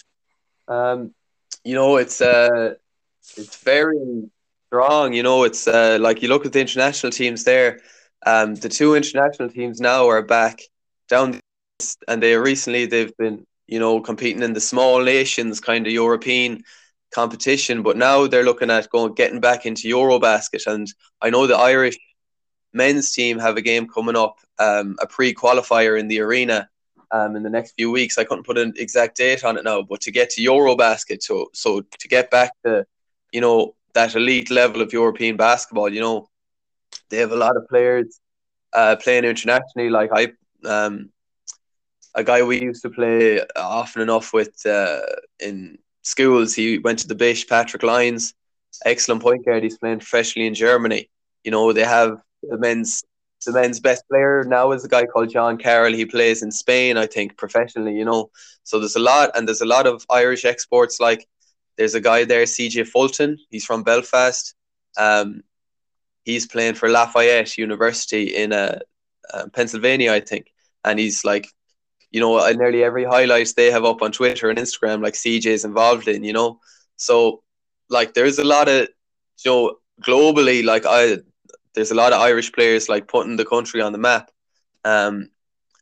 Um, 0.67 1.13
you 1.63 1.74
know, 1.74 1.98
it's 1.98 2.22
uh, 2.22 2.75
it's 3.38 3.58
very 3.63 4.29
strong. 4.67 5.13
You 5.13 5.24
know, 5.24 5.43
it's 5.43 5.67
uh, 5.67 5.98
like 6.00 6.22
you 6.22 6.29
look 6.29 6.46
at 6.46 6.53
the 6.53 6.62
international 6.62 7.12
teams 7.12 7.43
there. 7.43 7.79
Um, 8.25 8.55
the 8.55 8.69
two 8.69 8.95
international 8.95 9.49
teams 9.49 9.79
now 9.79 10.07
are 10.07 10.21
back 10.21 10.62
down, 11.09 11.39
and 12.07 12.23
they 12.23 12.36
recently 12.38 12.86
they've 12.86 13.15
been 13.17 13.45
you 13.67 13.79
know 13.79 13.99
competing 14.01 14.43
in 14.43 14.53
the 14.53 14.62
small 14.62 15.01
nations 15.01 15.59
kind 15.59 15.86
of 15.86 15.93
European 15.93 16.63
competition, 17.13 17.83
but 17.83 17.97
now 17.97 18.27
they're 18.27 18.43
looking 18.43 18.71
at 18.71 18.89
going 18.89 19.13
getting 19.13 19.39
back 19.39 19.65
into 19.65 19.88
Eurobasket. 19.88 20.65
And 20.67 20.88
I 21.21 21.29
know 21.29 21.47
the 21.47 21.57
Irish 21.57 21.97
men's 22.73 23.12
team 23.12 23.39
have 23.39 23.57
a 23.57 23.62
game 23.62 23.88
coming 23.88 24.15
up, 24.15 24.39
um, 24.59 24.95
a 24.99 25.07
pre-qualifier 25.07 25.99
in 25.99 26.07
the 26.07 26.19
arena 26.21 26.67
um, 27.12 27.36
in 27.36 27.43
the 27.43 27.49
next 27.49 27.73
few 27.73 27.91
weeks. 27.91 28.17
I 28.17 28.23
couldn't 28.23 28.45
put 28.45 28.57
an 28.57 28.73
exact 28.77 29.17
date 29.17 29.43
on 29.43 29.57
it 29.57 29.63
now, 29.63 29.83
but 29.83 30.01
to 30.01 30.12
get 30.12 30.31
to 30.31 30.41
Eurobasket, 30.41 31.21
so 31.21 31.49
so 31.53 31.81
to 31.81 32.07
get 32.07 32.31
back 32.31 32.51
to 32.65 32.86
you 33.31 33.41
know 33.41 33.75
that 33.93 34.15
elite 34.15 34.49
level 34.49 34.81
of 34.81 34.91
European 34.91 35.38
basketball, 35.38 35.89
you 35.89 36.01
know, 36.01 36.27
they 37.09 37.17
have 37.17 37.31
a 37.31 37.35
lot 37.37 37.57
of 37.57 37.67
players 37.67 38.19
uh, 38.73 38.95
playing 38.97 39.25
internationally. 39.25 39.89
Like 39.89 40.09
I, 40.13 40.33
um, 40.67 41.09
a 42.15 42.23
guy 42.23 42.43
we 42.43 42.61
used 42.61 42.81
to 42.83 42.89
play 42.89 43.41
often 43.55 44.01
enough 44.01 44.33
with 44.33 44.65
uh, 44.65 45.01
in 45.39 45.77
schools. 46.03 46.53
He 46.53 46.79
went 46.79 46.99
to 46.99 47.07
the 47.07 47.15
Bish, 47.15 47.47
Patrick 47.47 47.83
Lyons, 47.83 48.33
excellent 48.85 49.21
point 49.21 49.45
guard. 49.45 49.63
He's 49.63 49.77
playing 49.77 49.99
professionally 49.99 50.47
in 50.47 50.53
Germany. 50.53 51.09
You 51.43 51.51
know, 51.51 51.73
they 51.73 51.83
have 51.83 52.17
the 52.43 52.57
men's 52.57 53.03
the 53.45 53.51
men's 53.51 53.81
best 53.81 54.07
player 54.09 54.45
now 54.47 54.71
is 54.71 54.85
a 54.85 54.87
guy 54.87 55.05
called 55.05 55.29
John 55.29 55.57
Carroll. 55.57 55.93
He 55.93 56.05
plays 56.05 56.43
in 56.43 56.51
Spain, 56.51 56.95
I 56.95 57.07
think, 57.07 57.37
professionally, 57.37 57.95
you 57.95 58.05
know. 58.05 58.31
So 58.63 58.79
there's 58.79 58.95
a 58.95 59.01
lot 59.01 59.31
and 59.35 59.47
there's 59.47 59.61
a 59.61 59.65
lot 59.65 59.85
of 59.85 60.05
Irish 60.09 60.45
exports 60.45 60.99
like 60.99 61.27
there's 61.77 61.95
a 61.95 62.01
guy 62.01 62.23
there, 62.23 62.43
CJ 62.43 62.87
Fulton. 62.87 63.37
He's 63.49 63.65
from 63.65 63.83
Belfast. 63.83 64.55
Um, 64.97 65.41
he's 66.23 66.47
playing 66.47 66.75
for 66.75 66.89
Lafayette 66.89 67.57
University 67.57 68.36
in 68.36 68.53
uh, 68.53 68.79
uh, 69.33 69.47
Pennsylvania, 69.53 70.13
I 70.13 70.19
think. 70.19 70.47
And 70.86 70.99
he's 70.99 71.23
like 71.23 71.47
you 72.13 72.19
know, 72.19 72.47
nearly 72.51 72.83
every 72.83 73.03
highlight 73.03 73.51
they 73.57 73.71
have 73.71 73.83
up 73.83 74.03
on 74.03 74.12
Twitter 74.12 74.49
and 74.49 74.59
Instagram, 74.59 75.01
like 75.01 75.15
CJ 75.15 75.47
is 75.47 75.65
involved 75.65 76.07
in, 76.07 76.23
you 76.23 76.31
know. 76.31 76.59
So, 76.95 77.41
like, 77.89 78.13
there's 78.13 78.38
a 78.38 78.43
lot 78.43 78.69
of, 78.69 78.88
you 79.43 79.51
know, 79.51 79.77
globally, 79.99 80.63
like, 80.63 80.86
I, 80.88 81.17
there's 81.73 81.89
a 81.89 81.95
lot 81.95 82.13
of 82.13 82.21
Irish 82.21 82.51
players 82.51 82.88
like 82.88 83.07
putting 83.07 83.36
the 83.36 83.45
country 83.45 83.81
on 83.81 83.93
the 83.93 83.97
map. 83.97 84.29
Um, 84.86 85.31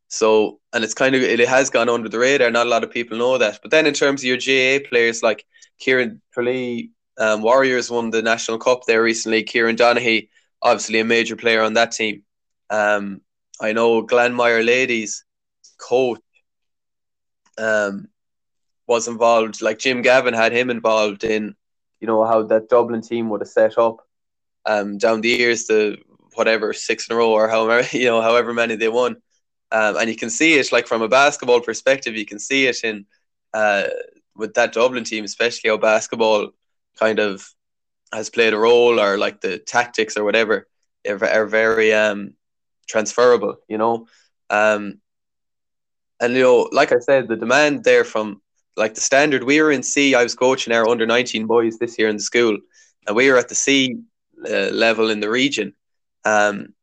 so, 0.08 0.62
and 0.72 0.86
it's 0.86 0.94
kind 0.94 1.16
of, 1.16 1.22
it 1.22 1.46
has 1.50 1.70
gone 1.70 1.90
under 1.90 2.08
the 2.08 2.20
radar. 2.20 2.50
Not 2.50 2.66
a 2.66 2.70
lot 2.70 2.86
of 2.86 2.92
people 2.92 3.18
know 3.18 3.38
that. 3.38 3.60
But 3.62 3.72
then 3.72 3.86
in 3.86 3.94
terms 3.94 4.22
of 4.22 4.26
your 4.26 4.38
GAA 4.38 4.88
players, 4.88 5.22
like 5.22 5.46
Kieran 5.80 6.22
Tralee, 6.34 6.92
um, 7.18 7.42
Warriors 7.42 7.90
won 7.90 8.10
the 8.10 8.22
National 8.22 8.58
Cup 8.58 8.86
there 8.86 9.04
recently. 9.04 9.44
Kieran 9.44 9.76
Donaghy, 9.76 10.30
obviously 10.62 11.00
a 11.00 11.06
major 11.06 11.36
player 11.36 11.62
on 11.62 11.74
that 11.74 11.92
team. 11.92 12.24
Um, 12.70 13.22
I 13.60 13.74
know 13.74 14.06
Glanmire 14.06 14.66
ladies 14.66 15.24
coach 15.78 16.20
um, 17.58 18.08
was 18.88 19.08
involved. 19.08 19.62
Like 19.62 19.80
Jim 19.80 20.02
Gavin 20.02 20.34
had 20.34 20.52
him 20.52 20.70
involved 20.70 21.24
in, 21.24 21.56
you 22.00 22.08
know, 22.08 22.26
how 22.26 22.44
that 22.44 22.70
Dublin 22.70 23.02
team 23.02 23.30
would 23.30 23.42
have 23.42 23.50
set 23.50 23.78
up 23.78 24.08
um, 24.66 24.98
down 24.98 25.22
the 25.22 25.30
years 25.30 25.66
to 25.66 25.98
whatever 26.36 26.74
six 26.74 27.08
in 27.08 27.14
a 27.14 27.18
row 27.18 27.32
or 27.32 27.50
however 27.50 27.86
you 27.98 28.06
know 28.06 28.22
however 28.22 28.54
many 28.54 28.76
they 28.76 28.90
won. 28.90 29.18
Um, 29.72 29.96
and 29.98 30.10
you 30.10 30.16
can 30.18 30.30
see 30.30 30.56
it 30.56 30.72
like 30.72 30.88
from 30.88 31.02
a 31.02 31.08
basketball 31.08 31.62
perspective, 31.62 32.16
you 32.16 32.26
can 32.26 32.40
see 32.40 32.68
it 32.68 32.84
in 32.84 33.06
uh, 33.54 33.88
with 34.36 34.54
that 34.56 34.74
Dublin 34.74 35.04
team, 35.04 35.24
especially 35.24 35.70
how 35.70 35.78
basketball 35.78 36.50
kind 37.00 37.20
of 37.20 37.48
has 38.14 38.30
played 38.30 38.54
a 38.54 38.58
role 38.58 39.00
or 39.00 39.18
like 39.18 39.42
the 39.42 39.58
tactics 39.58 40.18
or 40.18 40.24
whatever 40.24 40.68
are, 41.08 41.24
are 41.26 41.46
very 41.46 41.94
um, 41.94 42.34
transferable, 42.88 43.58
you 43.68 43.78
know. 43.78 44.08
Um, 44.50 45.00
and 46.20 46.34
you 46.34 46.42
know, 46.42 46.70
like 46.72 46.92
I 46.92 47.00
said, 47.00 47.28
the 47.28 47.36
demand 47.36 47.84
there 47.84 48.04
from 48.04 48.42
like 48.78 48.94
the 48.96 49.02
standard. 49.02 49.44
We 49.44 49.62
were 49.62 49.72
in 49.72 49.84
C. 49.84 50.14
I 50.16 50.24
was 50.24 50.36
coaching 50.36 50.74
our 50.74 50.88
under 50.88 51.06
nineteen 51.06 51.48
boys 51.48 51.78
this 51.78 51.98
year 51.98 52.10
in 52.10 52.18
the 52.18 52.24
school, 52.24 52.58
and 53.08 53.16
we 53.16 53.30
were 53.30 53.38
at 53.38 53.50
the 53.50 53.56
C 53.56 53.98
uh, 54.48 54.70
level 54.72 55.10
in 55.10 55.20
the 55.20 55.30
region. 55.30 55.74
Um, 56.26 56.74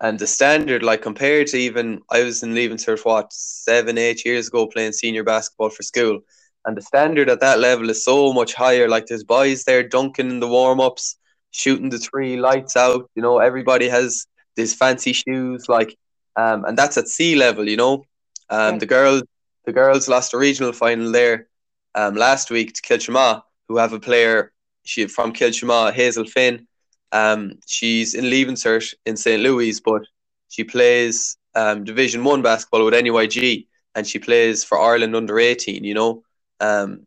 and 0.00 0.18
the 0.18 0.26
standard, 0.26 0.82
like 0.82 1.00
compared 1.02 1.46
to 1.48 1.58
even 1.58 2.00
I 2.10 2.24
was 2.24 2.42
in 2.42 2.54
Leaving 2.54 2.76
Cert 2.78 3.04
what 3.04 3.32
seven, 3.32 3.98
eight 3.98 4.24
years 4.24 4.48
ago 4.48 4.66
playing 4.66 4.92
senior 4.92 5.22
basketball 5.22 5.70
for 5.70 5.82
school, 5.82 6.20
and 6.64 6.76
the 6.76 6.82
standard 6.82 7.28
at 7.28 7.40
that 7.40 7.58
level 7.58 7.90
is 7.90 8.04
so 8.04 8.32
much 8.32 8.54
higher. 8.54 8.88
Like 8.88 9.06
there's 9.06 9.24
boys 9.24 9.64
there 9.64 9.82
dunking 9.82 10.30
in 10.30 10.40
the 10.40 10.48
warm 10.48 10.80
ups, 10.80 11.16
shooting 11.50 11.90
the 11.90 11.98
three 11.98 12.36
lights 12.36 12.76
out. 12.76 13.10
You 13.14 13.22
know, 13.22 13.38
everybody 13.38 13.88
has 13.88 14.26
these 14.56 14.74
fancy 14.74 15.12
shoes, 15.12 15.66
like, 15.68 15.96
um, 16.36 16.64
and 16.64 16.76
that's 16.78 16.98
at 16.98 17.08
C 17.08 17.34
level. 17.36 17.68
You 17.68 17.76
know, 17.76 18.04
um. 18.50 18.78
The 18.78 18.86
girls, 18.86 19.22
the 19.64 19.72
girls 19.72 20.08
lost 20.08 20.34
a 20.34 20.38
regional 20.38 20.72
final 20.72 21.12
there 21.12 21.48
um, 21.94 22.14
last 22.14 22.50
week 22.50 22.74
to 22.74 22.82
Kiltimagh, 22.82 23.42
who 23.68 23.78
have 23.78 23.92
a 23.92 24.00
player 24.00 24.52
she 24.84 25.06
from 25.06 25.32
Kiltimagh, 25.32 25.92
Hazel 25.92 26.24
Finn. 26.26 26.66
Um, 27.12 27.58
she's 27.66 28.14
in 28.14 28.30
Leaving 28.30 28.54
Cert 28.56 28.94
in 29.06 29.16
St. 29.16 29.42
Louis, 29.42 29.80
but 29.80 30.02
she 30.48 30.64
plays 30.64 31.36
um, 31.54 31.84
Division 31.84 32.24
One 32.24 32.42
basketball 32.42 32.84
with 32.84 32.94
NUIG. 32.94 33.66
and 33.94 34.06
she 34.06 34.18
plays 34.18 34.64
for 34.64 34.78
Ireland 34.80 35.14
under 35.14 35.38
18, 35.38 35.84
you 35.84 35.94
know. 35.94 36.22
Um, 36.62 37.06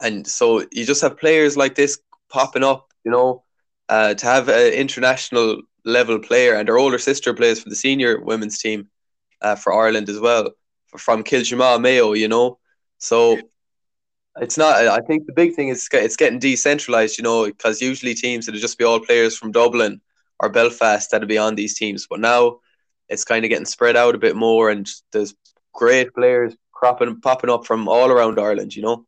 and 0.00 0.26
so 0.26 0.60
you 0.72 0.86
just 0.86 1.02
have 1.02 1.18
players 1.18 1.56
like 1.56 1.74
this 1.74 1.98
popping 2.30 2.64
up, 2.64 2.86
you 3.04 3.10
know, 3.10 3.42
uh, 3.88 4.14
to 4.14 4.26
have 4.26 4.48
an 4.48 4.72
international 4.72 5.62
level 5.84 6.18
player, 6.18 6.54
and 6.54 6.68
her 6.68 6.78
older 6.78 6.98
sister 6.98 7.34
plays 7.34 7.60
for 7.60 7.68
the 7.68 7.74
senior 7.74 8.20
women's 8.20 8.58
team 8.58 8.88
uh, 9.42 9.56
for 9.56 9.72
Ireland 9.72 10.08
as 10.08 10.20
well, 10.20 10.52
from 10.96 11.24
Kiltimagh 11.24 11.80
Mayo, 11.80 12.12
you 12.12 12.28
know. 12.28 12.58
So 12.98 13.38
it's 14.40 14.56
not. 14.56 14.76
I 14.76 15.00
think 15.00 15.26
the 15.26 15.32
big 15.32 15.54
thing 15.54 15.68
is 15.68 15.88
it's 15.92 16.16
getting 16.16 16.38
decentralized, 16.38 17.18
you 17.18 17.24
know, 17.24 17.46
because 17.46 17.82
usually 17.82 18.14
teams 18.14 18.46
it'll 18.46 18.60
just 18.60 18.78
be 18.78 18.84
all 18.84 19.00
players 19.00 19.36
from 19.36 19.52
Dublin 19.52 20.00
or 20.40 20.48
Belfast 20.48 21.10
that'll 21.10 21.26
be 21.26 21.38
on 21.38 21.56
these 21.56 21.76
teams, 21.76 22.06
but 22.08 22.20
now 22.20 22.60
it's 23.08 23.24
kind 23.24 23.44
of 23.44 23.48
getting 23.48 23.64
spread 23.64 23.96
out 23.96 24.14
a 24.14 24.18
bit 24.18 24.36
more, 24.36 24.70
and 24.70 24.88
there's 25.12 25.34
great 25.72 26.14
players 26.14 26.54
cropping 26.78 27.20
popping 27.20 27.50
up 27.50 27.66
from 27.66 27.88
all 27.88 28.10
around 28.10 28.38
Ireland, 28.38 28.76
you 28.76 28.82
know. 28.82 29.04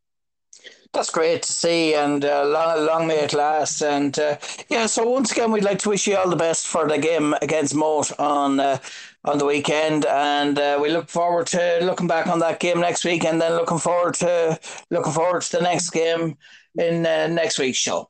That's 0.93 1.09
great 1.09 1.43
to 1.43 1.51
see, 1.53 1.93
and 1.95 2.25
uh, 2.25 2.45
long, 2.45 2.85
long 2.85 3.07
may 3.07 3.19
it 3.19 3.33
last. 3.33 3.81
And 3.81 4.17
uh, 4.19 4.37
yeah, 4.67 4.87
so 4.87 5.09
once 5.09 5.31
again, 5.31 5.51
we'd 5.51 5.63
like 5.63 5.79
to 5.79 5.89
wish 5.89 6.05
you 6.05 6.17
all 6.17 6.29
the 6.29 6.35
best 6.35 6.67
for 6.67 6.85
the 6.85 6.97
game 6.97 7.33
against 7.41 7.73
Moate 7.73 8.11
on 8.19 8.59
uh, 8.59 8.77
on 9.23 9.37
the 9.37 9.45
weekend, 9.45 10.05
and 10.05 10.59
uh, 10.59 10.77
we 10.81 10.89
look 10.89 11.07
forward 11.07 11.47
to 11.47 11.79
looking 11.81 12.07
back 12.07 12.27
on 12.27 12.39
that 12.39 12.59
game 12.59 12.81
next 12.81 13.05
week, 13.05 13.23
and 13.23 13.39
then 13.39 13.53
looking 13.53 13.79
forward 13.79 14.15
to 14.15 14.59
looking 14.89 15.13
forward 15.13 15.43
to 15.43 15.57
the 15.57 15.63
next 15.63 15.91
game 15.91 16.35
in 16.77 17.05
uh, 17.05 17.27
next 17.27 17.57
week's 17.57 17.77
show. 17.77 18.09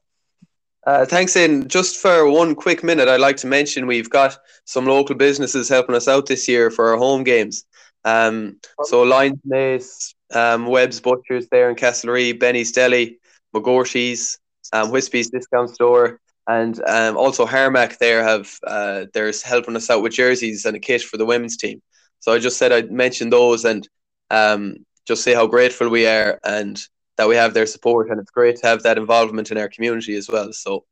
Uh, 0.87 1.05
thanks, 1.05 1.35
in 1.35 1.67
just 1.67 1.97
for 1.97 2.27
one 2.27 2.55
quick 2.55 2.83
minute, 2.83 3.07
I'd 3.07 3.19
like 3.19 3.37
to 3.37 3.47
mention 3.47 3.85
we've 3.85 4.09
got 4.09 4.39
some 4.65 4.87
local 4.87 5.15
businesses 5.15 5.69
helping 5.69 5.93
us 5.93 6.07
out 6.07 6.25
this 6.25 6.47
year 6.47 6.71
for 6.71 6.89
our 6.89 6.97
home 6.97 7.23
games. 7.23 7.65
Um, 8.03 8.59
so 8.83 9.03
Lions 9.03 9.39
Mace, 9.45 10.15
um, 10.33 10.65
Webb's 10.65 10.99
Butchers 10.99 11.47
there 11.51 11.69
in 11.69 11.75
Castlerea, 11.75 12.39
Benny's 12.39 12.71
Deli, 12.71 13.19
McGorty's, 13.53 14.39
um, 14.73 14.91
Wispy's 14.91 15.29
Discount 15.29 15.69
Store, 15.69 16.19
and 16.47 16.81
um, 16.87 17.17
also 17.17 17.45
Harmac 17.45 17.97
there 17.99 18.23
have 18.23 18.49
uh, 18.65 19.05
they're 19.13 19.31
helping 19.43 19.75
us 19.75 19.89
out 19.89 20.01
with 20.01 20.13
jerseys 20.13 20.65
and 20.65 20.75
a 20.75 20.79
kit 20.79 21.01
for 21.01 21.17
the 21.17 21.25
women's 21.25 21.57
team. 21.57 21.81
So 22.19 22.33
I 22.33 22.39
just 22.39 22.57
said 22.57 22.71
I'd 22.71 22.91
mention 22.91 23.29
those 23.29 23.65
and 23.65 23.87
um, 24.29 24.77
just 25.07 25.23
say 25.23 25.33
how 25.33 25.47
grateful 25.47 25.89
we 25.89 26.07
are 26.07 26.39
and 26.43 26.81
that 27.17 27.27
we 27.27 27.35
have 27.35 27.53
their 27.53 27.65
support, 27.65 28.09
and 28.09 28.19
it's 28.19 28.31
great 28.31 28.55
to 28.57 28.67
have 28.67 28.83
that 28.83 28.97
involvement 28.97 29.51
in 29.51 29.57
our 29.57 29.69
community 29.69 30.15
as 30.15 30.29
well. 30.29 30.51
So 30.53 30.85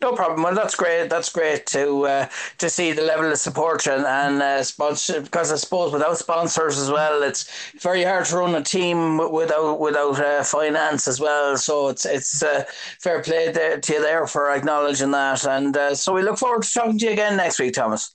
no 0.00 0.12
problem. 0.12 0.42
Well, 0.42 0.54
that's 0.54 0.74
great. 0.74 1.08
That's 1.08 1.30
great 1.30 1.66
to 1.66 2.06
uh, 2.06 2.28
to 2.58 2.68
see 2.68 2.92
the 2.92 3.02
level 3.02 3.30
of 3.30 3.38
support 3.38 3.86
and 3.86 4.04
and 4.04 4.42
uh, 4.42 4.62
sponsorship 4.64 5.24
because 5.24 5.52
I 5.52 5.56
suppose 5.56 5.92
without 5.92 6.18
sponsors 6.18 6.78
as 6.78 6.90
well, 6.90 7.22
it's 7.22 7.48
very 7.80 8.02
hard 8.02 8.24
to 8.26 8.36
run 8.36 8.54
a 8.54 8.62
team 8.62 9.18
without 9.30 9.78
without 9.78 10.18
uh, 10.18 10.42
finance 10.42 11.06
as 11.06 11.20
well. 11.20 11.56
So 11.56 11.88
it's 11.88 12.04
it's 12.04 12.42
uh, 12.42 12.64
fair 13.00 13.22
play 13.22 13.52
there, 13.52 13.78
to 13.78 13.92
you 13.92 14.02
there 14.02 14.26
for 14.26 14.50
acknowledging 14.50 15.12
that. 15.12 15.46
And 15.46 15.76
uh, 15.76 15.94
so 15.94 16.12
we 16.12 16.22
look 16.22 16.38
forward 16.38 16.64
to 16.64 16.72
talking 16.72 16.98
to 16.98 17.06
you 17.06 17.12
again 17.12 17.36
next 17.36 17.60
week, 17.60 17.74
Thomas. 17.74 18.14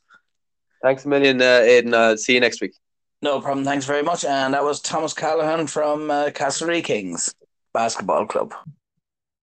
Thanks 0.84 1.06
a 1.06 1.08
million, 1.08 1.42
uh, 1.42 1.62
Aidan. 1.64 1.94
Uh, 1.94 2.18
see 2.18 2.34
you 2.34 2.40
next 2.40 2.62
week. 2.62 2.74
No 3.22 3.42
problem. 3.42 3.66
Thanks 3.66 3.86
very 3.86 4.04
much. 4.04 4.26
And 4.26 4.54
that 4.54 4.64
was 4.64 4.80
Thomas 4.80 5.14
Callaghan 5.14 5.68
from 5.68 6.12
uh, 6.12 6.26
Castlerea 6.26 6.84
Kings 6.84 7.34
Basketball 7.74 8.28
Club. 8.28 8.54